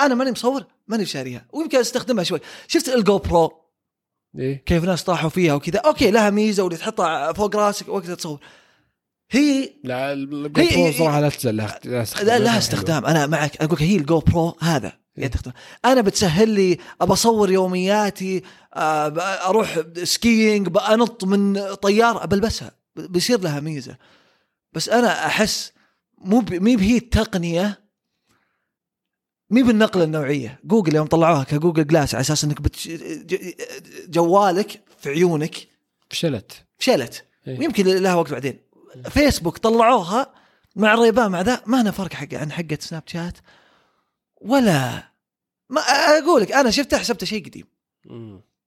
أنا 0.00 0.14
ماني 0.14 0.30
مصور 0.30 0.64
ماني 0.88 1.06
شاريها 1.06 1.46
ويمكن 1.52 1.78
أستخدمها 1.78 2.24
شوي. 2.24 2.40
شفت 2.68 2.88
ال 2.88 3.18
GoPro 3.18 3.61
إيه. 4.38 4.62
كيف 4.66 4.84
ناس 4.84 5.04
طاحوا 5.04 5.30
فيها 5.30 5.54
وكذا. 5.54 5.78
okay 5.78 6.10
لها 6.10 6.30
ميزة 6.30 6.62
واللي 6.62 6.78
تحطها 6.78 7.32
فوق 7.32 7.56
راسك 7.56 7.88
وقتها 7.88 8.14
تصور. 8.14 8.40
هي 9.30 9.72
لا 9.84 10.12
الجو 10.12 10.62
هي- 10.62 10.92
صراحة 10.92 11.20
لا 11.20 11.28
تزال 11.28 11.56
لها 11.56 12.02
استخدام. 12.02 12.26
لا 12.26 12.38
لها. 12.38 12.58
استخدام. 12.58 13.06
أنا 13.06 13.26
معك. 13.26 13.56
أقول 13.62 13.78
هي 13.80 13.96
ال 13.96 14.18
GoPro 14.18 14.56
هذا. 14.60 14.92
إيه. 15.18 15.30
أنا 15.84 16.00
بتسهل 16.00 16.48
لي 16.48 16.78
أبى 17.00 17.12
أصور 17.12 17.50
يومياتي 17.50 18.42
آه، 18.74 19.08
أروح 19.48 19.80
skiing 20.02 20.68
بنط 20.68 21.24
من 21.24 21.74
طيارة 21.74 22.26
بلبسها 22.26 22.70
بيصير 22.96 23.40
لها 23.40 23.60
ميزة. 23.60 23.96
بس 24.72 24.88
أنا 24.88 25.26
أحس 25.26 25.72
مو 26.18 26.44
مي 26.50 26.76
بهي 26.76 26.96
التقنية 26.96 27.81
مي 29.52 29.62
بالنقلة 29.62 30.04
النوعية. 30.04 30.60
جوجل 30.64 30.94
يوم 30.96 31.06
طلعوها 31.06 31.44
ك 31.44 31.50
Google 31.50 31.86
Glass 31.86 32.14
على 32.14 32.20
أساس 32.20 32.44
إنك 32.44 32.60
بتش... 32.60 32.88
ج- 32.88 33.54
جوالك 34.08 34.80
في 34.98 35.10
عيونك 35.10 35.54
فشلت 36.10 36.52
شلت 36.78 37.24
إيه. 37.46 37.60
يمكن 37.62 37.86
لها 37.86 38.14
وقت 38.14 38.32
بعدين. 38.32 38.58
فيسبوك 39.10 39.58
طلعوها 39.58 40.34
مع 40.76 40.94
ال 40.94 40.99
Ray-Ban 40.99 41.30
مع 41.30 41.40
ذا 41.40 41.62
ما 41.66 41.80
أنا 41.80 41.90
فرق 41.90 42.12
حق 42.12 42.34
عن 42.34 42.52
حقة 42.52 42.78
سناب 42.80 43.02
شات 43.06 43.38
ولا 44.40 45.12
ما 45.70 45.80
أقول 45.80 46.42
لك 46.42 46.52
أنا 46.52 46.70
شفتها 46.70 46.98
حسبتها 46.98 47.26
شيء 47.26 47.44
قديم. 47.46 47.66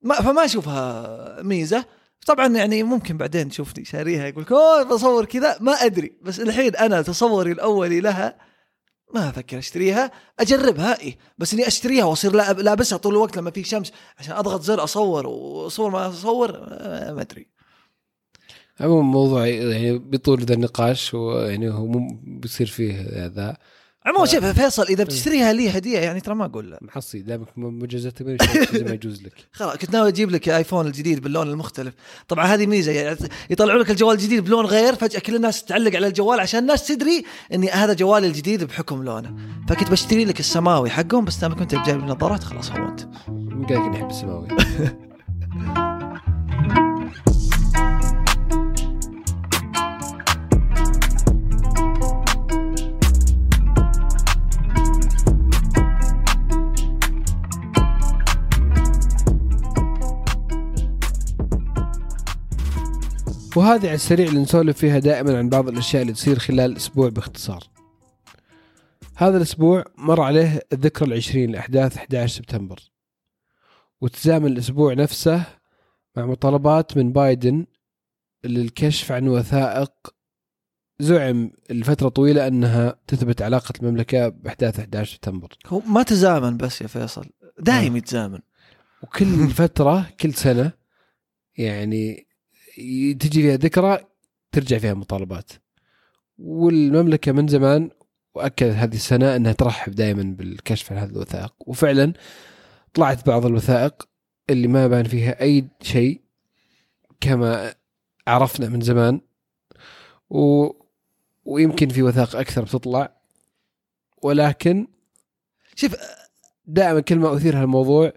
ما 0.02 0.16
فما 0.16 0.46
أشوفها 0.46 1.42
ميزة. 1.42 1.86
طبعا 2.28 2.48
يعني 2.48 2.84
ممكن 2.84 3.18
بعدين 3.18 3.50
تشوفني 3.50 3.86
شاريها 3.86 4.28
يقول 4.28 4.44
لك 4.44 4.52
أوه 4.52 4.84
بصور 4.84 5.26
كذا. 5.26 5.58
ما 5.60 5.72
أدري. 5.74 6.14
بس 6.22 6.40
الحين 6.40 6.76
أنا 6.76 7.02
تصوري 7.02 7.52
الأولي 7.52 8.00
لها 8.00 8.38
ما 9.16 9.30
أفكر 9.30 9.58
أشتريها 9.58 10.12
أجربها. 10.40 11.02
اي 11.02 11.18
بس 11.38 11.54
إني 11.54 11.68
أشتريها 11.68 12.06
وأصير 12.06 12.36
لا- 12.36 12.54
لابسها 12.54 12.98
طول 12.98 13.14
الوقت 13.14 13.38
لما 13.38 13.52
في 13.52 13.64
شمس 13.64 13.92
عشان 14.18 14.36
أضغط 14.36 14.62
زر 14.62 14.84
أصور 14.84 15.28
وأصور 15.28 15.90
ما 15.92 16.10
أصور 16.10 16.52
آه، 16.56 17.14
ما 17.14 17.22
أدري. 17.22 17.48
عموما 18.80 19.02
الموضوع 19.02 19.48
يعني 19.48 19.98
بيطول 19.98 20.42
ذا 20.44 20.54
النقاش 20.54 21.14
ويعني 21.14 21.70
هو 21.70 21.88
بيصير 22.24 22.68
فيه 22.68 23.02
ذا 23.26 23.58
عموما 24.06 24.26
شوف 24.26 24.46
فيصل 24.46 24.84
إذا 24.84 25.04
بتشتريها 25.04 25.54
لي 25.54 25.78
هدية 25.78 26.00
يعني 26.00 26.20
ترى 26.20 26.36
ما 26.36 26.46
أقول 26.46 26.72
لا. 26.72 26.80
محصي 26.82 27.20
دامك 27.20 27.48
مجازات 27.58 28.22
ما 28.22 28.38
يجوز 28.92 29.24
لك. 29.24 29.34
خلاص 29.52 29.78
كنت 29.78 29.94
ناوي 29.94 30.10
أجيب 30.10 30.32
لك 30.32 30.50
آيفون 30.50 30.88
الجديد 30.88 31.20
باللون 31.20 31.50
المختلف. 31.50 31.94
طبعا 32.28 32.46
هذه 32.46 32.66
ميزة 32.66 32.92
يعني 32.92 33.18
يطلعوا 33.50 33.80
لك 33.80 33.92
الجوال 33.92 34.16
الجديد 34.16 34.44
بلون 34.44 34.66
غير 34.66 34.96
فجأة 34.96 35.20
كل 35.20 35.36
الناس 35.36 35.64
تعلق 35.64 35.96
على 35.96 36.08
الجوال 36.08 36.40
عشان 36.40 36.60
الناس 36.60 36.88
تدري 36.88 37.24
إني 37.54 37.70
هذا 37.70 37.94
جوالي 37.94 38.28
الجديد 38.28 38.64
بحكم 38.64 39.04
لونه. 39.04 39.36
فكنت 39.70 39.92
بشتري 39.92 40.26
لك 40.26 40.40
السماوي 40.40 40.90
حقهم 40.90 41.26
بس 41.26 41.38
دام 41.38 41.56
كنت 41.56 41.76
جايب 41.76 42.00
لي 42.00 42.06
نظارات 42.06 42.44
خلاص 42.44 42.72
هو 42.72 42.88
أنت. 42.88 43.02
من 43.28 43.66
قال 43.66 43.96
أحب 43.96 44.10
السماوي. 44.10 44.48
وهذه 63.56 63.88
على 63.88 63.96
السريع 63.96 64.28
اللي 64.28 64.40
نسولف 64.40 64.78
فيها 64.78 65.00
دائما 65.00 65.38
عن 65.38 65.50
بعض 65.50 65.68
الأشياء 65.70 66.02
اللي 66.02 66.14
تصير 66.14 66.40
خلال 66.40 66.72
الأسبوع 66.72 67.10
باختصار. 67.10 67.64
هذا 69.16 69.38
الأسبوع 69.38 69.84
مر 69.98 70.22
عليه 70.22 70.62
الذكرى 70.74 71.08
العشرين 71.08 71.52
لأحداث 71.52 71.98
11 71.98 72.36
سبتمبر. 72.36 72.80
وتزامن 74.02 74.48
الأسبوع 74.48 74.94
نفسه 74.94 75.44
مع 76.16 76.26
مطالبات 76.26 76.98
من 76.98 77.14
بايدن 77.14 77.66
للكشف 78.44 79.12
عن 79.12 79.28
وثائق 79.28 79.92
زعم 81.00 81.52
لفترة 81.70 82.10
طويلة 82.10 82.48
أنها 82.48 83.00
تثبت 83.08 83.42
علاقة 83.42 83.74
المملكة 83.82 84.28
بأحداث 84.28 84.80
11 84.80 85.14
سبتمبر. 85.14 85.58
هو 85.68 85.80
ما 85.80 86.04
تزامن 86.04 86.58
بس 86.58 86.82
يا 86.82 86.88
فيصل 86.88 87.26
دايم 87.60 87.98
يتزامن 87.98 88.40
وكل 89.04 89.50
فترة 89.50 90.10
كل 90.20 90.34
سنة 90.34 90.72
يعني 91.58 92.25
تجي 93.20 93.42
فيها 93.42 93.56
ذكرى 93.56 94.00
ترجع 94.52 94.78
فيها 94.78 94.94
مطالبات. 94.94 95.52
والمملكة 96.38 97.32
من 97.32 97.48
زمان 97.48 97.90
وأكدت 98.36 98.76
هذه 98.76 98.96
السنة 98.96 99.36
إنها 99.36 99.52
ترحب 99.52 99.96
دائما 99.96 100.24
بالكشف 100.24 100.92
عن 100.92 100.98
هذه 100.98 101.10
الوثائق. 101.10 101.54
وفعلا 101.60 102.14
طلعت 102.94 103.28
بعض 103.28 103.46
الوثائق 103.46 104.08
اللي 104.50 104.68
ما 104.68 104.88
بان 104.88 105.04
فيها 105.04 105.42
أي 105.42 105.68
شيء 105.82 106.22
كما 107.22 107.76
عرفنا 108.28 108.70
من 108.70 108.82
زمان. 108.82 109.22
و... 110.30 110.70
ويمكن 111.46 111.90
في 111.90 112.04
وثائق 112.04 112.36
أكثر 112.36 112.62
بتطلع. 112.62 113.18
ولكن 114.24 114.88
شوف 115.76 115.96
دائما 116.66 117.00
كل 117.00 117.16
ما 117.16 117.36
أثير 117.36 117.58
هالموضوع 117.62 118.14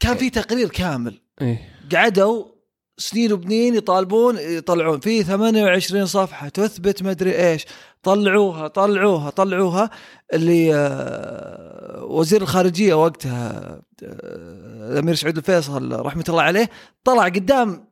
كان 0.00 0.16
في 0.16 0.30
تقرير 0.30 0.68
كامل. 0.68 1.20
إيه. 1.40 1.68
قعدوا 1.92 2.53
سنين 2.96 3.32
وبنين 3.32 3.74
يطالبون 3.74 4.38
يطلعون. 4.38 5.00
في 5.00 5.22
28 5.24 6.06
صفحة 6.06 6.48
تثبت 6.48 7.02
ما 7.02 7.10
أدري 7.10 7.50
إيش. 7.50 7.66
طلعوها 8.02 8.68
طلعوها 8.68 9.30
طلعوها 9.30 9.90
اللي 10.34 10.74
آه، 10.74 12.04
وزير 12.04 12.42
الخارجية 12.42 12.94
وقتها 12.94 13.82
آه، 14.02 14.92
الامير 14.92 15.14
سعود 15.14 15.36
الفيصل 15.36 16.00
رحمة 16.00 16.24
الله 16.28 16.42
عليه 16.42 16.70
طلع 17.04 17.24
قدام 17.24 17.88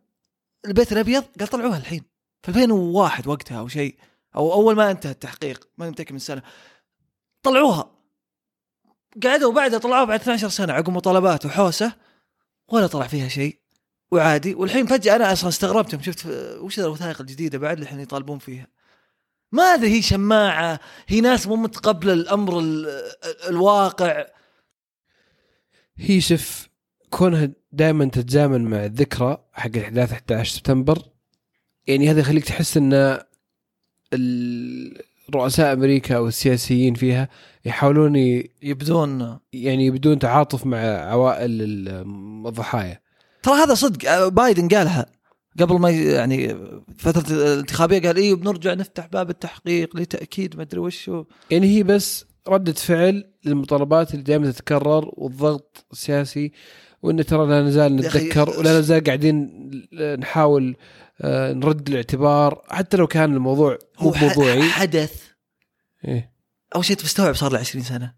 البيت 0.67 0.93
الأبيض 0.93 1.25
قال 1.41 1.49
طلعوها 1.49 1.79
الحين. 1.79 2.03
في 2.43 2.49
2001 2.49 3.27
وقتها 3.27 3.59
أو 3.59 3.69
شيء 3.69 3.97
أو 4.37 4.53
أول 4.53 4.77
ما 4.77 4.91
انتهى 4.91 5.11
التحقيق 5.11 5.69
ما 5.79 5.91
متاكد 5.91 6.13
من 6.13 6.17
السنة 6.17 6.43
طلعوها. 7.43 7.91
قعدوا 9.25 9.53
بعدها 9.53 9.79
طلعوها 9.79 10.05
بعد 10.05 10.21
12 10.21 10.49
سنة 10.49 10.73
عقب 10.73 10.91
مطالبات 10.91 11.47
وحوسة 11.47 11.93
ولا 12.69 12.87
طلع 12.87 13.07
فيها 13.07 13.29
شيء. 13.29 13.62
وعادي. 14.13 14.55
والحين 14.55 14.87
فجأة 14.87 15.17
أنا 15.17 15.33
أصلا 15.33 15.49
استغربت 15.49 15.93
يوم 15.93 16.03
شفت 16.03 16.27
وش 16.61 16.79
الوثائق 16.81 17.21
الجديدة 17.21 17.59
بعد 17.59 17.73
اللي 17.73 17.83
الحين 17.85 18.01
يطالبون 18.01 18.39
فيها؟ 18.39 18.67
ما 19.53 19.63
أدري 19.63 19.89
هي 19.91 20.03
شماعة 20.03 20.81
هي 21.09 21.21
ناس 21.21 21.47
مو 21.47 21.57
متقبلة 21.57 22.13
الأمر 22.13 22.59
ال- 22.59 22.87
ال- 22.87 23.49
الواقع. 23.49 24.25
هي 25.97 26.21
شوف 26.21 26.69
كونها 27.11 27.51
دائما 27.73 28.05
تتزامن 28.05 28.65
مع 28.65 28.85
الذكرى 28.85 29.39
حق 29.53 29.77
احداث 29.77 30.13
11 30.13 30.55
سبتمبر 30.57 31.03
يعني 31.87 32.11
هذا 32.11 32.21
يخليك 32.21 32.45
تحس 32.45 32.77
إن 32.77 33.19
رؤساء 35.35 35.73
أمريكا 35.73 36.17
أو 36.17 36.29
السياسيين 36.29 36.95
فيها 36.95 37.29
يحاولون 37.65 38.17
يبدون. 38.63 39.39
يعني 39.53 39.91
بدون 39.91 40.19
تعاطف 40.19 40.67
مع 40.67 40.79
عوائل 40.79 41.63
ال- 41.63 41.89
الضحايا. 42.47 43.02
ترى 43.43 43.55
هذا 43.55 43.75
صدق 43.75 44.11
آه، 44.11 44.29
بايدن 44.29 44.69
قالها 44.69 45.07
قبل 45.61 45.79
ما 45.79 45.91
يعني 45.91 46.57
فترة 46.99 47.33
الانتخابية 47.33 48.01
قال 48.01 48.17
إيه 48.17 48.35
بنرجع 48.35 48.75
نفتح 48.75 49.07
باب 49.07 49.31
التحقيق 49.31 49.97
لتأكيد 49.97 50.57
ما 50.57 50.63
أدري 50.63 50.81
وش 50.81 51.09
هو. 51.09 51.27
يعني 51.51 51.67
هي 51.67 51.83
بس 51.83 52.25
ردة 52.49 52.73
فعل 52.73 53.33
للمطالبات 53.45 54.11
اللي 54.11 54.23
دائما 54.23 54.51
تتكرر 54.51 55.11
والضغط 55.13 55.87
السياسي 55.93 56.53
وإن 57.03 57.27
ترى 57.27 57.47
لا 57.47 57.63
نزال 57.63 57.97
نتذكر 57.97 58.51
ولا 58.59 58.79
نزال 58.79 59.05
قاعدين 59.05 59.51
نحاول 60.19 60.77
آه، 61.21 61.53
نرد 61.53 61.89
الاعتبار 61.89 62.63
حتى 62.69 62.97
لو 62.97 63.07
كان 63.07 63.35
الموضوع 63.35 63.79
مو 64.01 64.15
موضوعي 64.23 64.63
حدث. 64.63 65.23
إيه. 66.05 66.33
أول 66.75 66.85
شيء 66.85 66.97
تستوعب 66.97 67.35
صار 67.35 67.53
له 67.53 67.59
20 67.59 67.85
سنة. 67.85 68.15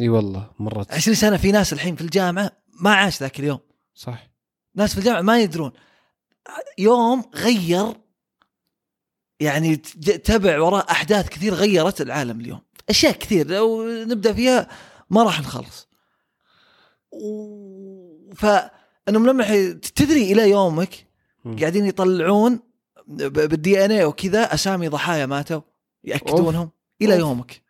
إي 0.00 0.08
والله 0.08 0.50
مرت. 0.58 0.92
20 0.92 1.14
سنة 1.14 1.36
في 1.36 1.52
ناس 1.52 1.72
الحين 1.72 1.96
في 1.96 2.00
الجامعة 2.00 2.50
ما 2.80 2.94
عاش 2.94 3.20
ذاك 3.20 3.40
اليوم. 3.40 3.58
صح. 3.94 4.29
ناس 4.74 4.92
في 4.92 4.98
الجامعة 4.98 5.20
ما 5.20 5.40
يدرون. 5.40 5.72
يوم 6.78 7.30
غير 7.34 7.94
يعني 9.40 9.76
تبع 9.76 10.60
وراء 10.60 10.90
أحداث 10.90 11.28
كثير 11.28 11.54
غيرت 11.54 12.00
العالم 12.00 12.40
اليوم. 12.40 12.60
أشياء 12.90 13.12
كثير 13.12 13.46
لو 13.46 13.84
نبدأ 14.04 14.32
فيها 14.32 14.68
ما 15.10 15.22
راح 15.22 15.40
نخلص. 15.40 15.88
و- 17.12 18.34
فانهم 18.34 19.26
لما 19.26 19.44
حي- 19.44 19.72
تدري 19.74 20.32
إلى 20.32 20.50
يومك. 20.50 21.06
قاعدين 21.60 21.86
يطلعون 21.86 22.60
بالدي 23.06 23.84
ان 23.84 23.90
اي 23.90 24.04
وكذا 24.04 24.54
أسامي 24.54 24.88
ضحايا 24.88 25.26
ماتوا 25.26 25.60
يأكدونهم 26.04 26.70
إلى 27.02 27.12
أوف. 27.12 27.20
يومك. 27.20 27.62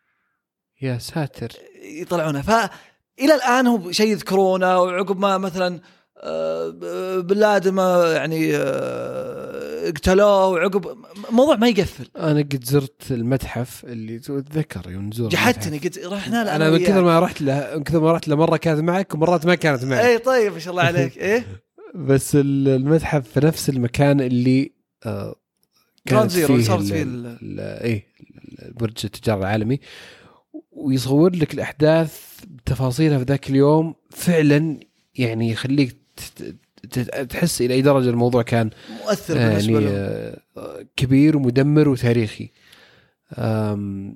يا 0.81 0.97
ساتر. 0.97 1.51
يطلعونها 1.83 2.41
فالى 2.41 3.35
الآن 3.35 3.67
هو 3.67 3.91
شيء 3.91 4.07
يذكرونه 4.11 4.79
وعقب 4.81 5.19
ما 5.19 5.37
مثلا 5.37 5.81
آه، 6.23 7.71
ما 7.71 8.13
يعني 8.13 8.55
آه، 8.55 9.89
اقتلوه 9.89 10.47
وعقب 10.47 10.97
موضوع 11.31 11.55
ما 11.55 11.67
يقفل. 11.67 12.07
أنا 12.17 12.39
قد 12.39 12.63
زرت 12.63 13.11
المتحف 13.11 13.85
اللي 13.85 14.19
تذكر 14.19 14.91
يوم 14.91 15.09
نزور 15.09 15.29
جحدتني 15.29 15.77
قلت 15.77 16.05
رحنا 16.05 16.43
له 16.43 16.55
أنا 16.55 16.69
من 16.69 16.77
كثر 16.77 17.03
ما 17.03 17.19
رحت 17.19 17.41
له 17.41 17.71
من 17.77 17.83
كثر 17.83 17.99
ما 17.99 18.11
رحت 18.11 18.27
له 18.27 18.35
مرة 18.35 18.57
كانت 18.57 18.79
معك 18.79 19.13
ومرات 19.13 19.45
ما 19.45 19.55
كانت 19.55 19.83
معك. 19.85 19.99
اي 19.99 20.17
طيب 20.17 20.53
ما 20.53 20.59
شاء 20.59 20.71
الله 20.71 20.83
عليك. 20.83 21.17
إيه. 21.27 21.45
بس 21.95 22.35
ال- 22.35 22.67
المتحف 22.67 23.27
في 23.29 23.45
نفس 23.45 23.69
المكان 23.69 24.21
اللي 24.21 24.71
آه، 25.05 25.35
كانت 26.05 26.31
زيرو 26.31 26.57
فيه 26.57 26.63
صارت 26.63 26.83
فيه 26.83 27.37
إيه 27.59 28.07
برج 28.71 28.93
التجارة 29.03 29.39
العالمي. 29.39 29.79
ويصور 30.71 31.35
لك 31.35 31.53
الأحداث 31.53 32.19
بتفاصيلها 32.47 33.17
في 33.17 33.23
ذاك 33.23 33.49
اليوم 33.49 33.95
فعلا 34.09 34.79
يعني 35.15 35.49
يخليك 35.51 36.00
تحس 37.29 37.61
إلى 37.61 37.73
أي 37.73 37.81
درجة 37.81 38.09
الموضوع 38.09 38.41
كان 38.41 38.69
مؤثر 38.89 39.33
بالنسبة 39.33 39.73
يعني 39.73 39.85
له 39.85 39.91
آه، 40.57 40.85
كبير 40.95 41.37
ومدمر 41.37 41.89
وتاريخي. 41.89 42.49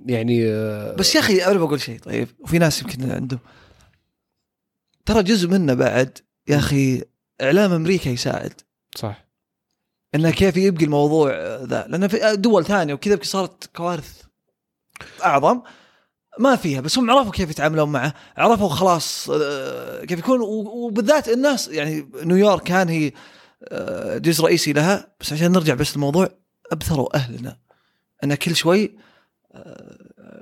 يعني 0.06 0.46
آه، 0.46 0.96
بس 0.96 1.16
يا 1.16 1.20
أخي 1.20 1.46
أنا 1.46 1.60
بقول 1.60 1.82
شيء 1.82 2.00
طيب 2.00 2.28
وفي 2.40 2.58
ناس 2.58 2.82
يمكن 2.82 3.12
عندهم. 3.12 3.40
ترى 5.06 5.24
جزء 5.24 5.48
منه 5.48 5.74
بعد 5.74 6.18
يا 6.48 6.58
أخي 6.58 7.04
إعلام 7.42 7.72
أمريكا 7.72 8.10
يساعد. 8.10 8.54
صح. 8.96 9.26
إنه 10.16 10.32
كيف 10.32 10.58
يبقي 10.58 10.86
الموضوع 10.86 11.32
ذا. 11.64 11.86
لأن 11.90 12.08
في 12.08 12.36
دول 12.36 12.66
ثانية 12.66 12.94
وكذا 12.94 13.20
صارت 13.22 13.70
كوارث 13.76 14.22
أعظم. 15.24 15.62
ما 16.40 16.56
فيها 16.56 16.82
بس 16.82 16.98
هم 16.98 17.12
عرفوا 17.12 17.32
كيف 17.32 17.50
يتعاملون 17.50 17.92
معه 17.92 18.14
عرفوا 18.38 18.70
خلاص 18.70 19.30
آه، 19.34 20.06
كيف 20.06 20.20
يكون 20.20 20.40
وبالذات 20.42 21.30
الناس 21.30 21.68
يعني 21.68 22.10
نيويورك 22.24 22.64
كان 22.64 22.90
هي 22.90 23.12
آه، 23.64 24.18
جزء 24.18 24.44
رئيسي 24.44 24.74
لها 24.74 25.08
بس 25.22 25.34
عشان 25.34 25.52
نرجع 25.52 25.74
بس 25.74 25.96
للموضوع 25.96 26.28
أبثروا 26.72 27.16
أهلنا. 27.16 27.58
أن 28.24 28.36
كل 28.36 28.56
شوي 28.56 28.96
آه، 29.54 29.96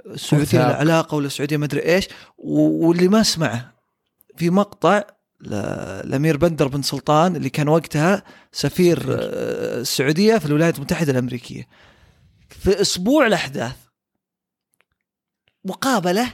السعودية. 0.06 0.58
لها 0.58 0.76
علاقه 0.76 1.16
ولا 1.16 1.28
السعودية 1.28 1.58
ما 1.58 1.66
أدري 1.66 1.82
إيش 1.96 2.08
واللي 2.38 3.08
ما 3.08 3.24
سمعه. 3.24 3.74
في 4.38 4.50
مقطع 4.50 5.04
ل- 5.42 6.10
لأمير 6.10 6.38
بندر 6.38 6.68
بن 6.68 6.82
سلطان 6.82 7.36
اللي 7.36 7.50
كان 7.50 7.68
وقتها 7.68 8.24
سفير 8.52 9.02
السعودية 9.10 10.38
في 10.38 10.46
الولايات 10.46 10.76
المتحدة 10.78 11.12
الأمريكية. 11.12 11.68
في 12.50 12.82
أسبوع 12.82 13.28
الأحداث 13.28 13.76
مقابلة 15.66 16.34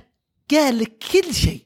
قال 0.52 0.80
لك 0.80 0.98
كل 1.12 1.34
شيء. 1.34 1.66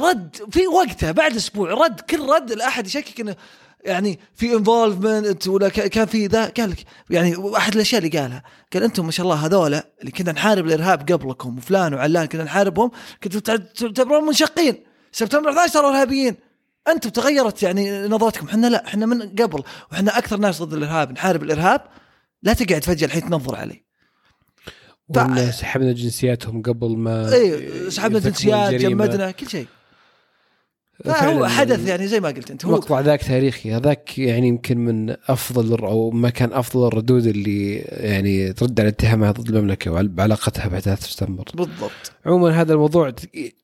رد 0.00 0.36
في 0.50 0.66
وقتها 0.66 1.12
بعد 1.12 1.36
أسبوع 1.36 1.70
رد 1.70 2.00
كل 2.00 2.28
رد 2.28 2.52
لا 2.52 2.63
احد 2.63 2.86
يشكك 2.86 3.20
إنه 3.20 3.36
يعني 3.84 4.20
في 4.34 4.54
involvement 4.54 5.48
ولا 5.48 5.68
كان 5.68 6.06
في 6.06 6.26
ذا 6.26 6.48
قال 6.48 6.70
لك 6.70 6.84
يعني 7.10 7.56
احد 7.56 7.74
الأشياء 7.74 8.04
اللي 8.04 8.18
قالها 8.18 8.42
قال 8.72 8.82
أنتم 8.82 9.04
ما 9.04 9.10
شاء 9.10 9.24
الله 9.26 9.46
هذولا 9.46 9.90
اللي 10.00 10.10
كنا 10.10 10.32
نحارب 10.32 10.66
الإرهاب 10.66 11.12
قبلكم 11.12 11.58
وفلان 11.58 11.94
وعلان 11.94 12.24
كنا 12.26 12.44
نحاربهم 12.44 12.90
كنتوا 13.24 13.40
تع- 13.40 13.56
تعتبرون 13.56 14.24
منشقين. 14.26 14.84
سبتمبر 15.12 15.50
11 15.50 15.72
صاروا 15.72 15.90
إرهابيين. 15.90 16.36
أنتم 16.88 17.10
تغيرت 17.10 17.62
يعني 17.62 18.08
نظرتكم. 18.08 18.46
إحنا 18.48 18.66
لا 18.66 18.86
إحنا 18.86 19.06
من 19.06 19.22
قبل 19.28 19.62
وإحنا 19.92 20.18
أكثر 20.18 20.36
ناس 20.36 20.62
ضد 20.62 20.72
الإرهاب 20.72 21.12
نحارب 21.12 21.42
الإرهاب. 21.42 21.80
لا 22.42 22.52
تقعد 22.52 22.84
فجأة 22.84 23.06
الحين 23.06 23.22
تنظر 23.22 23.56
علي. 23.56 23.83
وإن 25.08 25.52
سحبنا 25.52 25.92
جنسياتهم 25.92 26.62
قبل 26.62 26.96
ما 26.96 27.34
اي 27.34 27.90
سحبنا 27.90 28.18
جنسيات. 28.18 28.74
جمدنا 28.74 29.30
كل 29.30 29.48
شيء 29.48 29.66
فهو 31.04 31.46
حدث 31.46 31.88
يعني 31.88 32.06
زي 32.06 32.20
ما 32.20 32.28
قلت 32.28 32.50
أنت 32.50 32.64
هو 32.64 33.00
ذاك 33.00 33.22
تاريخي 33.22 33.72
هذاك 33.72 34.18
يعني 34.18 34.48
يمكن 34.48 34.78
من 34.78 35.16
أفضل 35.28 35.84
أو 35.84 36.10
ما 36.10 36.30
كان 36.30 36.52
أفضل 36.52 36.86
الردود 36.86 37.26
اللي 37.26 37.74
يعني 37.76 38.52
ترد 38.52 38.80
على 38.80 38.88
اتهامها 38.88 39.32
ضد 39.32 39.48
المملكة 39.48 39.90
وعلاقتها 39.90 40.68
بأحداث 40.68 41.06
سبتمبر. 41.06 41.44
بالضبط 41.54 42.12
عموما 42.26 42.60
هذا 42.60 42.72
الموضوع 42.72 43.12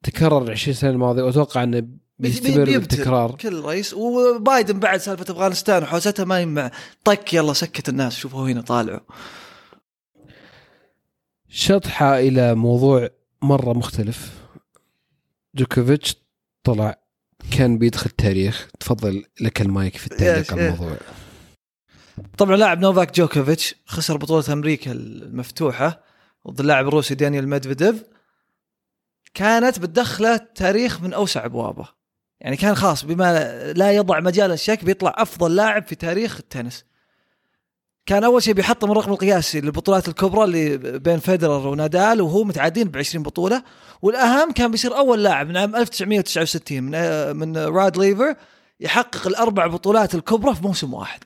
تكرر 0.02 0.50
20 0.50 0.74
سنة 0.74 0.90
الماضية 0.90 1.22
وأتوقع 1.22 1.62
أنه 1.62 1.86
بيستمر 2.18 2.64
بالتكرار. 2.64 3.32
كل 3.32 3.60
رئيس 3.60 3.94
وبايدن 3.94 4.78
بعد 4.78 5.00
سالفة 5.00 5.32
أفغانستان 5.32 5.82
وحوستها 5.82 6.24
ما 6.24 6.40
ينمع 6.40 6.70
طق 7.04 7.34
يلا 7.34 7.52
سكت 7.52 7.88
الناس 7.88 8.16
شوفوا 8.16 8.48
هنا 8.48 8.60
طالعوا 8.60 9.00
شطحة 11.52 12.18
إلى 12.18 12.54
موضوع 12.54 13.08
مرة 13.42 13.72
مختلف. 13.72 14.32
جوكوفيتش 15.54 16.16
طلع 16.64 16.98
كان 17.58 17.78
بيدخل 17.78 18.10
تاريخ 18.10 18.68
تفضل 18.80 19.24
لك 19.40 19.60
المايك 19.60 19.96
في 19.96 20.06
التعليق 20.06 20.52
على 20.52 20.66
الموضوع. 20.66 20.96
طبعا 22.38 22.56
لاعب 22.56 22.80
نوفاك 22.80 23.16
جوكوفيتش 23.16 23.74
خسر 23.86 24.16
بطولة 24.16 24.52
أمريكا 24.52 24.92
المفتوحة 24.92 26.00
ضد 26.48 26.60
اللاعب 26.60 26.88
الروسي 26.88 27.14
دانيال 27.14 27.48
ميدفيديف. 27.48 28.04
كانت 29.34 29.78
بتدخله 29.78 30.36
تاريخ 30.36 31.02
من 31.02 31.12
أوسع 31.12 31.44
أبوابه. 31.44 31.88
يعني 32.40 32.56
كان 32.56 32.74
خلاص 32.74 33.04
بما 33.04 33.72
لا 33.72 33.92
يدع 33.92 34.20
مجال 34.20 34.52
الشك 34.52 34.84
بيطلع 34.84 35.14
أفضل 35.16 35.56
لاعب 35.56 35.86
في 35.86 35.94
تاريخ 35.94 36.36
التنس. 36.36 36.84
كان 38.06 38.24
أول 38.24 38.42
شيء 38.42 38.54
بيحطم 38.54 38.90
الرقم 38.90 39.12
القياسي 39.12 39.60
للبطولات 39.60 40.08
الكبرى 40.08 40.44
اللي 40.44 40.78
بين 40.98 41.18
فيدرر 41.18 41.68
ونادال 41.68 42.20
وهو 42.20 42.44
متعادلين 42.44 42.88
ب 42.88 42.96
20 42.96 43.22
بطولة. 43.22 43.62
والأهم 44.02 44.52
كان 44.52 44.70
بيصير 44.70 44.96
أول 44.96 45.22
لاعب 45.22 45.48
من 45.48 45.56
عام 45.56 45.76
1969 45.76 46.82
من 46.82 47.36
من 47.36 47.56
راد 47.56 47.96
ليفر 47.96 48.34
يحقق 48.80 49.26
الأربع 49.26 49.66
بطولات 49.66 50.14
الكبرى 50.14 50.54
في 50.54 50.62
موسم 50.62 50.94
واحد. 50.94 51.20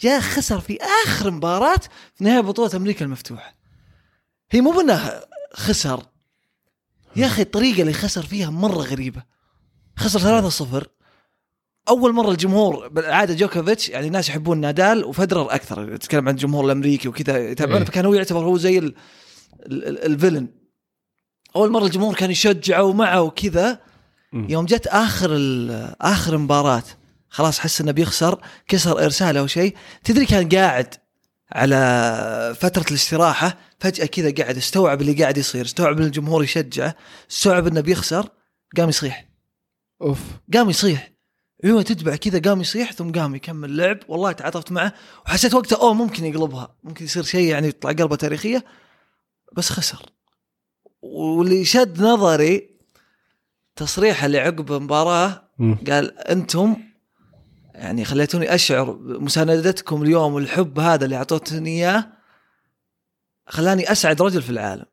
جاء 0.00 0.20
خسر 0.20 0.60
في 0.60 0.78
آخر 1.06 1.30
مباراة 1.30 1.80
في 2.14 2.24
نهاية 2.24 2.40
بطولة 2.40 2.70
أمريكا 2.76 3.04
المفتوحة. 3.04 3.54
هي 4.50 4.60
مو 4.60 4.70
بأنه 4.70 5.20
خسر. 5.52 6.02
يا 7.16 7.26
أخي 7.26 7.42
الطريقة 7.42 7.80
اللي 7.80 7.92
خسر 7.92 8.22
فيها 8.22 8.50
مرة 8.50 8.82
غريبة. 8.82 9.22
خسر 9.96 10.50
3-0 10.50 10.86
أول 11.88 12.12
مرة 12.12 12.30
الجمهور 12.30 12.88
بالعادة 12.88 13.34
جوكوفيتش 13.34 13.88
يعني 13.88 14.06
الناس 14.06 14.28
يحبون 14.28 14.60
نادال 14.60 15.04
وفدرر 15.04 15.54
أكثر 15.54 15.96
تتكلم 15.96 16.28
عن 16.28 16.34
الجمهور 16.34 16.64
الأمريكي 16.64 17.08
وكذا 17.08 17.50
يتابعونه 17.50 17.80
إيه. 17.80 17.84
فكان 17.86 18.06
هو 18.06 18.14
يعتبر 18.14 18.40
هو 18.44 18.56
زي 18.58 18.78
ال- 18.78 18.94
ال- 19.66 19.88
ال- 19.88 20.04
الفيلن 20.04 20.48
أول 21.56 21.70
مرة 21.70 21.84
الجمهور 21.84 22.14
كان 22.14 22.30
يشجعه 22.30 22.82
ومعه 22.82 23.22
وكذا. 23.22 23.80
يوم 24.32 24.64
جت 24.64 24.86
آخر 24.86 25.30
آخر 26.00 26.36
مباراة 26.38 26.82
خلاص 27.28 27.58
حس 27.58 27.80
إنه 27.80 27.92
بيخسر 27.92 28.40
كسر 28.68 29.04
إرساله 29.04 29.40
أو 29.40 29.46
شيء 29.46 29.74
تدري 30.04 30.26
كان 30.26 30.48
قاعد 30.48 30.94
على 31.52 32.56
فترة 32.60 32.84
الاستراحة 32.90 33.56
فجأة 33.80 34.06
كذا 34.06 34.34
قاعد 34.34 34.56
استوعب 34.56 35.00
اللي 35.00 35.12
قاعد 35.12 35.38
يصير 35.38 35.64
استوعب 35.64 35.98
إن 35.98 36.04
الجمهور 36.04 36.42
يشجعه 36.44 36.94
استوعب 37.30 37.66
إنه 37.66 37.80
بيخسر 37.80 38.28
قام 38.76 38.88
يصيح 38.88 39.28
أوف 40.02 40.18
قام 40.54 40.70
يصيح 40.70 41.10
عيونه 41.64 41.82
تتبع 41.82 42.16
كذا 42.16 42.38
قام 42.38 42.60
يصيح 42.60 42.92
ثم 42.92 43.12
قام 43.12 43.34
يكمل 43.34 43.76
لعب. 43.76 43.98
والله 44.08 44.32
تعاطفت 44.32 44.72
معه 44.72 44.94
وحسيت 45.26 45.54
وقتها 45.54 45.80
أوه 45.80 45.94
ممكن 45.94 46.24
يقلبها. 46.24 46.76
ممكن 46.82 47.04
يصير 47.04 47.22
شيء 47.22 47.48
يعني 47.48 47.68
يطلع 47.68 47.92
قلبه 47.92 48.16
تاريخية 48.16 48.64
بس 49.56 49.70
خسر. 49.70 50.02
واللي 51.02 51.64
شد 51.64 52.02
نظري 52.02 52.70
تصريحه 53.76 54.26
اللي 54.26 54.38
عقب 54.38 54.72
المباراه. 54.72 55.50
قال 55.90 56.18
أنتم 56.18 56.76
يعني 57.74 58.04
خليتوني 58.04 58.54
أشعر 58.54 58.98
مساندتكم 59.00 60.02
اليوم 60.02 60.34
والحب 60.34 60.78
هذا 60.78 61.04
اللي 61.04 61.16
أعطوتني 61.16 61.70
إياه 61.70 62.12
خلاني 63.46 63.92
أسعد 63.92 64.22
رجل 64.22 64.42
في 64.42 64.50
العالم. 64.50 64.84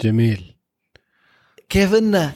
جميل. 0.00 0.56
كيف 1.68 1.94
إنه 1.94 2.34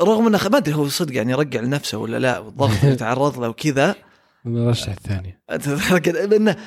رغم 0.00 0.26
إنه 0.26 0.48
ما 0.48 0.56
أدري 0.56 0.74
هو 0.74 0.88
صدق 0.88 1.16
يعني 1.16 1.32
يرجع 1.32 1.60
لنفسه 1.60 1.98
ولا 1.98 2.18
لا 2.18 2.38
والضغط 2.38 2.84
اللي 2.84 2.96
تعرض 3.06 3.38
له 3.38 3.48
وكذا. 3.48 3.94
من 4.44 4.62
الرشحه 4.62 4.92
الثانية. 4.92 5.42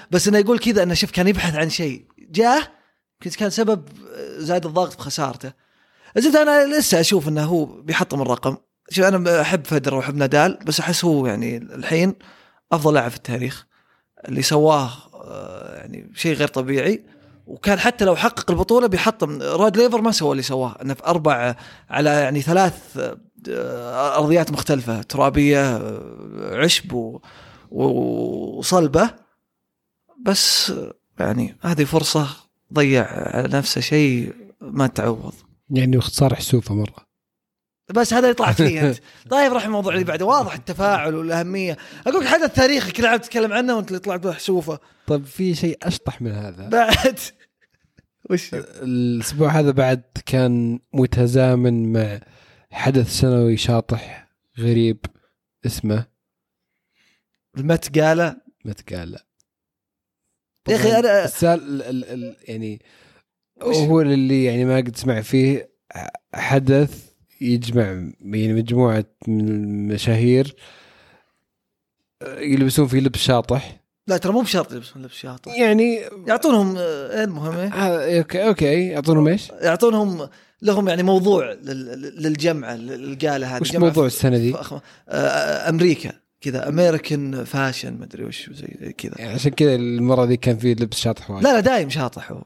بس 0.12 0.28
إنه 0.28 0.38
يقول 0.38 0.60
كذا 0.60 0.84
إنه 0.84 0.94
شوف 0.94 1.12
كان 1.12 1.28
يبحث 1.28 1.56
عن 1.56 1.70
شيء. 1.70 2.06
جاه 2.30 2.62
كنت 3.24 3.36
كان 3.36 3.50
سبب 3.50 3.84
زاد 4.38 4.66
الضغط 4.66 4.98
بخسارته 4.98 5.54
زد 6.18 6.36
أنا 6.36 6.78
لسه 6.78 7.00
أشوف 7.00 7.28
إنه 7.28 7.44
هو 7.44 7.66
بيحطم 7.66 8.22
الرقم. 8.22 8.58
شوف 8.90 9.06
أنا 9.06 9.42
أحب 9.42 9.66
فدر 9.66 9.96
وأحب 9.96 10.16
نادال 10.16 10.60
بس 10.66 10.80
أحس 10.80 11.06
هو 11.06 11.28
يعني 11.28 11.58
الحين 11.58 12.16
أفضل 12.72 12.94
لاعب 12.94 13.12
في 13.12 13.18
التاريخ. 13.18 13.66
اللي 14.28 14.42
سواه 14.42 14.92
آه، 15.14 15.76
يعني 15.76 16.12
شيء 16.16 16.36
غير 16.36 16.48
طبيعي. 16.48 17.06
وكان 17.48 17.80
حتى 17.80 18.06
لو 18.06 18.16
حقق 18.16 18.52
البطولة 18.52 18.88
بيحطم 18.88 19.42
رود 19.42 19.78
ليفر 19.78 20.02
ما 20.02 20.12
سوى 20.12 20.32
اللي 20.32 20.44
سواه 20.44 20.76
إنه 20.82 20.94
في 20.94 21.06
أربع 21.08 21.56
على 21.90 22.10
يعني 22.10 22.42
ثلاث 22.42 22.98
آه، 23.50 24.18
أرضيات 24.18 24.52
مختلفة 24.52 25.02
ترابية 25.02 25.76
آه، 25.76 26.64
عشب 26.64 26.94
و 26.94 27.20
وصلبة. 27.72 29.10
بس 30.26 30.74
يعني 31.20 31.58
هذه 31.62 31.84
فرصة 31.84 32.28
ضيع 32.74 33.06
على 33.38 33.48
نفسه 33.58 33.82
شيء 33.82 34.34
ما 34.62 34.88
تعوض. 34.88 35.34
يعني 35.70 35.98
باختصار 35.98 36.36
حسوفه 36.36 36.76
مرة. 36.76 37.13
بس 37.90 38.14
هذا 38.14 38.24
اللي 38.24 38.34
طلعت 38.34 38.56
فيه 38.62 38.90
أنت. 38.90 38.98
طيب 39.32 39.54
راح 39.54 39.66
الموضوع 39.66 39.94
اللي 39.94 40.04
بعده. 40.06 40.26
واضح 40.26 40.54
التفاعل 40.54 41.16
والأهمية. 41.16 41.78
أقول 42.08 42.22
لك 42.24 42.28
حدث 42.28 42.54
تاريخي 42.56 42.92
كل 42.92 43.06
عام 43.06 43.20
تتكلم 43.20 43.54
عنه 43.54 43.76
وأنت 43.76 43.88
اللي 43.88 44.00
طلعت 44.00 44.28
محسوفه 44.28 44.80
طيب 45.08 45.26
في 45.26 45.56
شيء 45.56 45.78
أشطح 45.84 46.22
من 46.22 46.32
هذا؟ 46.32 46.70
بعد. 46.70 47.20
وش؟ 48.30 48.54
الأسبوع 48.54 49.50
هذا 49.50 49.72
بعد 49.72 50.02
كان 50.26 50.80
متزامن 50.94 51.94
مع 51.94 52.20
حدث 52.72 53.10
سنوي 53.20 53.58
شاطح 53.58 54.30
غريب 54.60 55.06
اسمه. 55.66 56.06
المت 57.58 58.00
قاله. 58.00 58.36
متقال 58.66 59.18
يا 60.70 60.76
أخي 60.76 60.92
أنا- 61.02 61.06
السال 61.06 61.82
ال 61.82 62.06
ال 62.06 62.36
يعني 62.48 62.82
هو 63.62 64.02
اللي 64.02 64.44
يعني 64.44 64.66
ما 64.66 64.78
قد 64.78 64.96
سمع 64.96 65.22
فيه 65.22 65.70
حدث 66.36 67.13
يجمع 67.42 67.82
يعني 68.22 68.54
مجموعة 68.54 69.06
من 69.28 69.50
المشاهير 69.50 70.56
يلبسون 72.38 72.88
فيه 72.88 73.00
لبس 73.00 73.20
شاطح. 73.20 73.80
لا 74.08 74.18
ترى 74.18 74.34
مو 74.34 74.42
بشرط 74.42 74.72
يلبسون 74.72 75.02
لبس 75.04 75.14
شاطح 75.14 75.52
يعني 75.52 76.00
يعطونهم 76.28 76.76
آه، 76.78 77.24
المهم 77.24 77.58
إيه؟ 77.58 77.68
هذا- 77.74 78.18
okay 78.18 78.48
okay. 78.48 78.88
يعطونهم 78.88 79.28
إيش؟ 79.28 79.50
يعطونهم 79.62 80.30
لهم 80.62 80.88
يعني 80.90 81.04
موضوع 81.04 81.52
لل- 81.54 82.22
للجمعه 82.24 82.76
لل 82.76 83.02
gala 83.02 83.56
هذه. 83.56 83.62
وش 83.62 83.76
موضوع 83.76 84.08
في- 84.08 84.16
السنة 84.16 84.38
دي؟ 84.38 84.54
في 84.54 84.80
آه، 85.10 85.70
أمريكا 85.70 86.12
كذا 86.42 86.70
American 86.70 87.44
fashion 87.44 87.94
مدري 87.94 88.24
وش 88.26 88.50
زي 88.54 88.94
كذا. 88.98 89.14
يعني 89.20 89.34
عشان 89.34 89.52
كذا 89.52 89.76
المرة 89.76 90.26
دي 90.26 90.38
كان 90.38 90.58
فيه 90.58 90.74
لبس 90.74 90.98
شاطح 90.98 91.32
وايد. 91.32 91.44
لا 91.44 91.54
لا 91.54 91.60
دايم 91.60 91.90
شاطح 91.90 92.32
هو. 92.32 92.44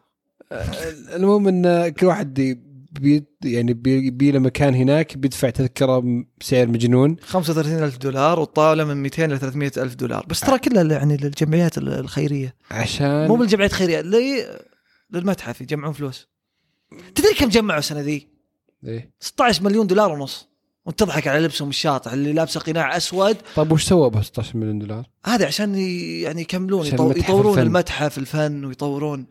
المهم 1.16 1.48
إن 1.48 1.90
كل 1.90 2.06
واحد 2.06 2.60
بي 2.92 3.26
يعني 3.44 3.74
بي 3.74 4.10
بي 4.12 4.32
له 4.32 4.40
مكان 4.40 4.76
هناك 4.76 5.18
بيدفع 5.18 5.50
تذكرة 5.50 6.04
بسعر 6.42 6.68
مجنون 6.68 7.16
35 7.22 7.84
ألف 7.84 7.98
دولار 7.98 8.40
والطاولة 8.40 8.84
من 8.84 8.98
200 8.98 9.26
إلى 9.26 9.38
300 9.38 9.72
ألف 9.78 9.96
دولار 9.96 10.26
بس 10.30 10.40
ترى 10.40 10.60
كلها 10.60 10.84
يعني 10.84 11.18
للجمعيات 11.18 11.78
ال- 11.78 11.90
الخيرية 11.90 12.56
عشان 12.72 13.28
مو 13.28 13.36
بالجمعيات 13.36 13.72
الخيرية 13.72 14.02
لي 14.02 14.46
للمتحف 15.12 15.62
يجمعون 15.62 15.94
فلوس 15.94 16.28
تدري 17.16 17.34
كم 17.34 17.50
جمعوا 17.50 17.80
السنة 17.80 18.00
ذي؟ 18.02 18.28
إيه؟ 18.86 19.12
16 19.20 19.64
مليون 19.64 19.88
دولار 19.88 20.12
ونص 20.12 20.48
وانت 20.86 21.00
تضحك 21.00 21.28
على 21.28 21.46
لبسهم 21.46 21.70
الشاطح 21.70 22.14
اللي 22.14 22.34
لابسه 22.34 22.60
قناع 22.60 22.98
أسود 22.98 23.38
طيب 23.56 23.72
وش 23.72 23.84
سوى 23.84 24.10
ب 24.10 24.22
16 24.24 24.58
مليون 24.58 24.80
دولار؟ 24.80 25.10
هذا 25.26 25.46
عشان 25.46 25.76
يعني 25.76 26.42
يكملون 26.42 26.82
عشان 26.86 26.94
يطورون 27.18 27.52
الفن. 27.54 27.62
المتحف 27.68 28.18
الفن 28.18 28.66
ويطورون 28.66 29.26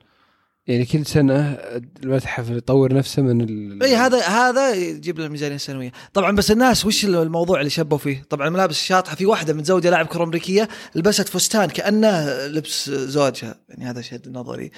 يعني 0.67 0.85
كل 0.85 1.07
سنة 1.07 1.59
المتحف 2.03 2.51
يطور 2.51 2.95
نفسه 2.95 3.23
من 3.23 3.41
ال... 3.41 3.83
إي 3.83 3.97
هذا 3.97 4.21
هذا 4.27 4.75
يجيب 4.75 5.19
له 5.19 5.27
الميزانيه 5.27 5.57
السنويه 5.57 5.93
طبعا 6.13 6.37
بس 6.37 6.51
الناس 6.51 6.87
وش 6.87 7.05
الموضوع 7.05 7.59
اللي 7.59 7.71
شبوا 7.71 7.99
فيه؟ 7.99 8.23
طبعا 8.31 8.49
الملابس 8.49 8.81
الشاطحه 8.81 9.17
في 9.17 9.27
واحدة 9.27 9.55
متزوجه 9.55 9.91
لاعب 9.91 10.07
كرة 10.07 10.25
أمريكية 10.25 10.69
لبست 10.95 11.29
فستان 11.29 11.69
كأنه 11.69 12.47
لبس 12.47 12.91
زوجها. 12.91 13.61
يعني 13.69 13.85
هذا 13.91 14.01
شد 14.01 14.29
نظري. 14.29 14.71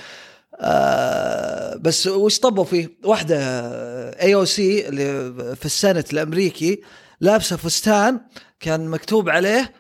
آه 0.61 1.77
بس 1.77 2.07
وش 2.07 2.38
طبوا 2.38 2.64
فيه؟ 2.64 2.98
واحدة 3.05 3.38
AOC 4.23 4.88
اللي 4.88 5.33
في 5.57 5.66
ال 5.66 5.73
Senate 5.73 6.12
الأمريكي 6.12 6.81
لابسة 7.20 7.57
فستان 7.57 8.20
كان 8.61 8.88
مكتوب 8.88 9.29
عليه 9.29 9.72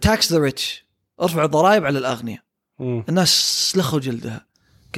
tax 0.00 0.32
the 0.32 0.38
rich 0.38 0.84
ارفعوا 1.20 1.46
الضرائب 1.46 1.84
على 1.84 1.98
الأغنياء. 1.98 2.40
الناس 2.80 3.28
سلخوا 3.72 4.00
جلدها. 4.00 4.47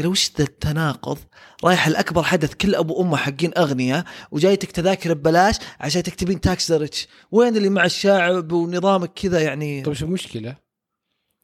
قالوا 0.01 0.13
وش 0.13 0.31
ذا 0.39 0.45
التناقض 0.45 1.19
رايحة 1.65 1.87
لأكبر 1.87 2.23
حدث 2.23 2.55
كل 2.55 2.75
أبو 2.75 3.03
أمه 3.03 3.17
حقين 3.17 3.51
أغنياء 3.59 4.05
وجايتك 4.31 4.71
تذاكر 4.73 5.15
ببلاش 5.15 5.57
عشان 5.81 6.03
تكتبين 6.03 6.41
tax 6.41 6.71
the 6.73 6.77
rich 6.77 7.09
وين 7.31 7.57
اللي 7.57 7.69
مع 7.69 7.85
الشعب 7.85 8.53
ونظامك 8.53 9.13
كذا 9.13 9.41
يعني 9.41 9.83
طيب 9.83 9.95
شو 9.95 10.05
المشكلة؟ 10.07 10.57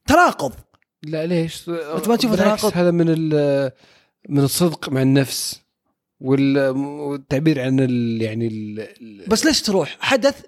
تناقض 0.07 0.53
لا 1.03 1.25
ليش؟ 1.25 1.69
أنت 1.69 2.07
ما 2.07 2.15
تشوف 2.15 2.35
تناقض؟ 2.35 2.71
هذا 2.75 2.91
من. 2.91 3.31
من 4.29 4.43
الصدق 4.43 4.89
مع 4.89 5.01
النفس 5.01 5.61
وال... 6.19 6.69
والتعبير 6.77 7.61
عن 7.61 7.79
ال... 7.79 8.21
يعني 8.21 8.47
ال... 8.47 8.79
ال- 8.79 9.27
بس 9.27 9.45
ليش 9.45 9.61
تروح 9.61 9.97
حدث 9.99 10.45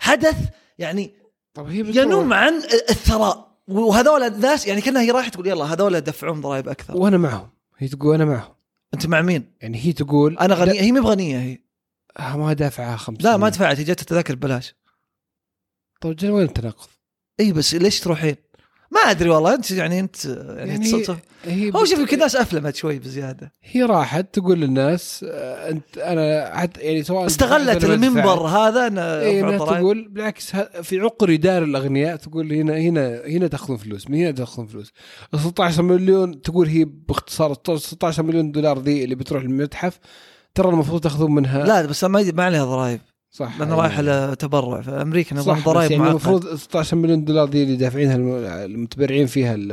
حدث 0.00 0.36
يعني 0.78 1.14
طب 1.54 1.66
هي. 1.66 1.78
ينم 1.78 2.32
عن 2.32 2.54
الثراء 2.90 3.51
وهذول 3.68 4.22
الناس 4.22 4.66
يعني 4.66 4.80
كأنها 4.80 5.02
هي 5.02 5.10
رايحة 5.10 5.28
تقول 5.28 5.46
يلا 5.46 5.64
هذول 5.64 6.00
دفعون 6.00 6.40
ضرائب 6.40 6.68
أكثر 6.68 6.96
وأنا 6.96 7.18
معهم 7.18 7.48
هي 7.78 7.88
تقول 7.88 8.14
أنا 8.14 8.24
معهم 8.24 8.54
أنت 8.94 9.06
مع 9.06 9.22
مين؟ 9.22 9.52
يعني 9.60 9.78
هي 9.78 9.92
تقول 9.92 10.38
أنا 10.38 10.54
غنية 10.54 10.80
هي 10.80 10.92
مي 10.92 11.00
بغنية 11.00 11.38
هي 11.38 11.58
ما 12.36 12.52
دافعها 12.52 12.96
خمس 12.96 13.22
لا 13.22 13.36
ما. 13.36 13.48
دفعت 13.48 13.78
هي 13.78 13.84
جت 13.84 14.00
التذاكر 14.00 14.34
ببلاش 14.34 14.74
طيب 16.00 16.24
وين 16.24 16.46
التناقض؟ 16.46 16.88
إي 17.40 17.52
بس 17.52 17.74
ليش 17.74 18.00
تروحين؟ 18.00 18.36
ما 18.92 19.00
أدري 19.00 19.30
والله 19.30 19.54
أنت 19.54 19.70
يعني 19.70 20.00
أنت 20.00 20.24
يعني, 20.24 20.90
يعني 21.44 21.70
هو 21.74 21.84
شوف 21.84 21.98
يمكن 21.98 22.14
الناس 22.14 22.36
أفلمت 22.36 22.76
شوي 22.76 22.98
بزيادة 22.98 23.52
هي 23.62 23.82
راحت 23.82 24.34
تقول 24.34 24.60
للناس 24.60 25.26
آه، 25.28 25.70
انت 25.70 25.98
أنا 25.98 26.56
حتى 26.56 26.80
يعني 26.80 27.02
سواء 27.02 27.26
استغلت 27.26 27.84
المنبر. 27.84 28.46
هذا 28.46 28.86
انه 28.86 29.02
إيه. 29.02 29.58
تقول 29.58 30.08
بالعكس 30.08 30.56
في 30.82 31.00
عقر 31.00 31.36
دار 31.36 31.62
الأغنياء 31.62 32.16
تقول 32.16 32.52
هنا 32.52 32.78
هنا 32.78 33.22
هنا 33.26 33.46
تأخذون 33.46 33.76
فلوس 33.76 34.10
من 34.10 34.18
هنا 34.18 34.30
تأخذون 34.30 34.66
فلوس 34.66 34.92
ال 35.34 35.40
16 35.40 35.82
مليون 35.82 36.42
تقول 36.42 36.68
هي 36.68 36.84
باختصار 36.84 37.54
16 37.76 38.22
مليون 38.22 38.52
دولار 38.52 38.78
ذي 38.78 39.04
اللي 39.04 39.14
بتروح 39.14 39.42
للمتحف 39.42 39.98
ترى 40.54 40.68
المفروض 40.68 41.00
تأخذون 41.00 41.34
منها 41.34 41.64
لا 41.66 41.86
بس 41.86 42.04
ما 42.04 42.32
ما 42.34 42.44
عليها 42.44 42.64
ضرائب 42.64 43.00
صح. 43.34 43.60
لأنه 43.60 43.74
رايح 43.74 44.00
لتبرع 44.00 44.80
في 44.80 44.90
أمريكا 44.90 45.36
نظام 45.36 45.58
ضرائب 45.60 45.90
يعني. 45.90 46.08
المفروض 46.10 46.54
16 46.56 46.96
مليون 46.96 47.24
دولار 47.24 47.48
دي 47.48 47.62
اللي 47.62 47.76
دافعينها 47.76 48.16
الم- 48.16 48.44
المتبرعين 48.44 49.26
فيها 49.26 49.54
ال 49.54 49.72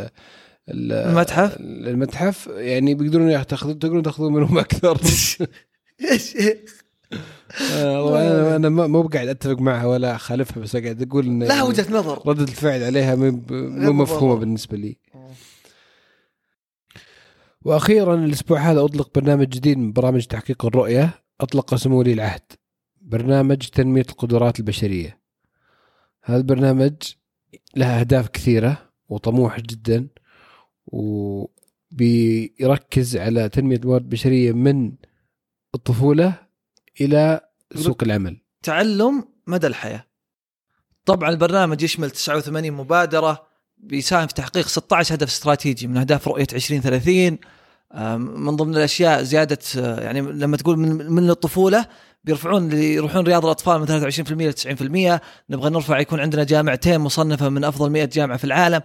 ال- 0.70 0.92
المتحف؟ 0.92 1.58
المتحف. 1.60 2.48
يعني 2.48 2.94
بيقدرون 2.96 3.30
ياخذون 3.30 3.80
تقدرون 3.80 4.04
تاخذون 4.04 4.34
منهم 4.34 4.58
أكثر. 4.58 4.98
إيش 6.12 6.28
آه، 7.74 8.04
والله 8.04 8.56
أنا 8.56 8.70
مو 8.70 9.02
قاعد 9.02 9.28
أتفق 9.28 9.60
معها 9.60 9.86
ولا 9.86 10.16
أخالفها 10.16 10.64
بس 10.64 10.76
قاعد 10.76 11.02
أقول 11.02 11.26
إن 11.26 11.44
لها 11.44 11.64
وجهة 11.64 11.86
نظر. 11.94 12.22
ردة 12.28 12.44
الفعل 12.44 12.84
عليها 12.84 13.16
مو 13.16 13.94
مفهومة 13.94 14.36
بالنسبة 14.36 14.78
لي. 14.78 14.98
وأخيرا 17.66 18.16
الأسبوع 18.16 18.60
هذا 18.60 18.82
أطلق 18.84 19.10
برنامج 19.16 19.48
جديد 19.48 19.78
من 19.78 19.92
برامج 19.94 20.26
تحقيق 20.26 20.66
الرؤية. 20.66 21.10
أطلق 21.42 21.76
سمو 21.76 22.00
ولي 22.00 22.14
العهد. 22.14 22.42
برنامج 23.10 23.58
تنمية 23.58 24.06
القدرات 24.10 24.60
البشرية. 24.60 25.20
هذا 26.24 26.38
البرنامج 26.38 26.94
له 27.76 28.00
أهداف 28.00 28.28
كثيرة 28.28 28.90
وطموح 29.10 29.60
جدا 29.60 30.08
وبيركز 31.92 33.18
على 33.18 33.50
تنمية 33.50 33.78
الموارد 33.78 34.04
البشرية 34.04 34.52
من 34.52 34.92
الطفولة 35.76 36.34
إلى 37.02 37.42
سوق 37.76 38.04
العمل. 38.04 38.38
تعلم 38.64 39.24
مدى 39.48 39.68
الحياة. 39.68 40.06
طبعا 41.06 41.30
البرنامج 41.30 41.84
يشمل 41.84 42.12
89 42.12 42.72
مبادرة 42.72 43.48
بيساهم 43.78 44.28
في 44.28 44.34
تحقيق 44.34 44.68
16 44.68 45.16
هدف 45.16 45.28
استراتيجي 45.28 45.88
من 45.88 45.98
أهداف 45.98 46.28
رؤية 46.28 46.48
2030 46.54 47.28
آم، 47.34 47.40
من 48.18 48.56
ضمن 48.56 48.76
الأشياء 48.78 49.24
زيادة 49.24 49.58
آه، 49.78 50.00
يعني 50.00 50.22
لما 50.22 50.58
تقول 50.58 50.78
من 50.80 51.12
من 51.12 51.30
الطفولة 51.30 51.86
بيرفعون 52.24 52.72
يروحون 52.72 53.24
رياض 53.26 53.46
الأطفال 53.46 53.80
من 53.82 53.88
23% 53.88 54.32
ل 54.32 54.54
90% 55.18 55.20
نبغى 55.50 55.70
نرفع 55.70 56.00
يكون 56.00 56.20
عندنا 56.20 56.44
جامعتين 56.44 57.00
مصنفة 57.00 57.50
من 57.50 57.64
أفضل 57.64 57.90
100 57.90 58.06
جامعة 58.06 58.38
في 58.38 58.44
العالم. 58.44 58.82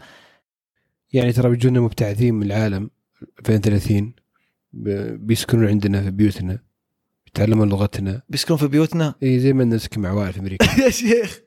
يعني 1.12 1.32
ترى 1.32 1.50
بيجونا 1.50 1.80
مبتعثين 1.80 2.34
من 2.34 2.46
العالم 2.46 2.90
2030 3.38 4.14
ب- 4.72 5.26
بيسكنون 5.26 5.66
عندنا 5.68 6.02
في 6.02 6.10
بيوتنا 6.10 6.58
يتعلمون 7.26 7.68
لغتنا. 7.68 8.22
بيسكنون 8.28 8.58
في 8.58 8.66
بيوتنا؟ 8.68 9.14
إي 9.22 9.40
زي 9.40 9.52
ما 9.52 9.64
نسكن 9.64 10.00
مع 10.00 10.08
عوائل 10.08 10.32
في 10.32 10.40
أمريكا. 10.40 10.64
يا 10.84 10.90
شيخ. 10.90 11.40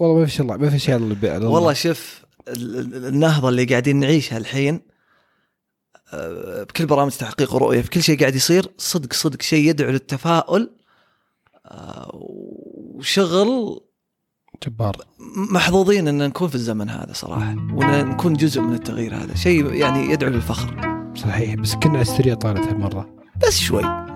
والله 0.00 0.16
ما 0.20 0.24
في 0.26 0.32
شيء 0.32 0.42
الله 0.44 0.56
ما 0.56 0.70
في 0.70 0.78
شيء. 0.78 0.94
والله 1.44 1.72
شوف 1.72 2.22
ال- 2.48 2.78
ال- 2.78 3.06
النهضة 3.06 3.48
اللي 3.48 3.64
قاعدين 3.64 3.96
نعيشها 3.96 4.38
الحين 4.38 4.80
بكل 6.68 6.86
برامج 6.86 7.12
تحقيق 7.12 7.54
الرؤيه 7.54 7.82
في 7.82 7.90
كل 7.90 8.02
شيء 8.02 8.20
قاعد 8.20 8.34
يصير 8.34 8.66
صدق 8.78 9.12
صدق. 9.12 9.42
شيء 9.42 9.68
يدعو 9.68 9.90
للتفاؤل 9.90 10.70
آه، 11.66 12.10
وشغل 12.14 13.80
جبار. 14.66 14.96
محظوظين 15.50 16.08
إن 16.08 16.18
نكون 16.18 16.48
في 16.48 16.54
الزمن 16.54 16.88
هذا 16.88 17.12
صراحة 17.12 17.56
وإن 17.74 18.08
نكون 18.08 18.32
جزء 18.32 18.60
من 18.60 18.74
التغيير 18.74 19.14
هذا. 19.14 19.34
شيء 19.34 19.72
يعني 19.72 20.12
يدعو 20.12 20.30
للفخر. 20.30 21.02
صحيح 21.16 21.54
بس 21.54 21.74
كنا 21.74 21.92
على 21.92 22.02
السريع 22.02 22.34
طالت 22.34 22.66
هالمرة. 22.66 23.08
بس 23.46 23.58
شوي. 23.58 24.11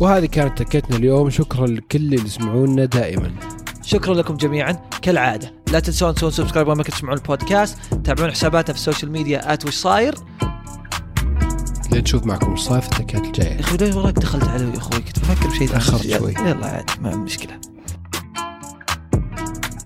وهذه 0.00 0.26
كانت 0.26 0.62
تكتنا 0.62 0.96
اليوم. 0.96 1.30
شكرا 1.30 1.66
لكل 1.66 1.98
اللي 1.98 2.16
يسمعونا 2.16 2.84
دائما. 2.84 3.34
شكرا 3.82 4.14
لكم 4.14 4.36
جميعا. 4.36 4.72
كالعادة 5.02 5.54
لا 5.72 5.80
تنسون 5.80 6.14
تسوون 6.14 6.32
subscribe 6.32 6.68
وين 6.68 6.76
ما 6.76 6.82
كنتوا 6.82 6.98
تسمعون 6.98 7.18
البودكاست. 7.18 7.78
تابعون 8.04 8.30
حساباتنا 8.30 8.74
في 8.74 8.80
ال 8.80 8.84
social 8.84 9.10
media 9.12 9.52
at 9.52 9.66
وش 9.66 9.74
صاير. 9.74 10.14
نشوف 11.92 12.26
معكم 12.26 12.50
إيش 12.50 12.60
صاير 12.60 12.80
في 12.80 12.88
التكات 12.88 13.24
الجاية. 13.24 13.54
يا 13.54 13.60
أخوي 13.60 13.78
ليش 13.78 13.94
وراك 13.94 14.14
دخلت 14.14 14.44
علي 14.44 14.64
يا 14.64 14.78
أخوي 14.78 15.00
كنت 15.00 15.18
بفكر 15.18 15.46
بشيء 15.46 15.66
ثاني. 15.66 15.68
تأخرت 15.68 16.18
شوي. 16.18 16.32
يلا 16.32 16.66
عادي 16.66 16.92
ما 17.00 17.16
مشكلة. 17.16 17.60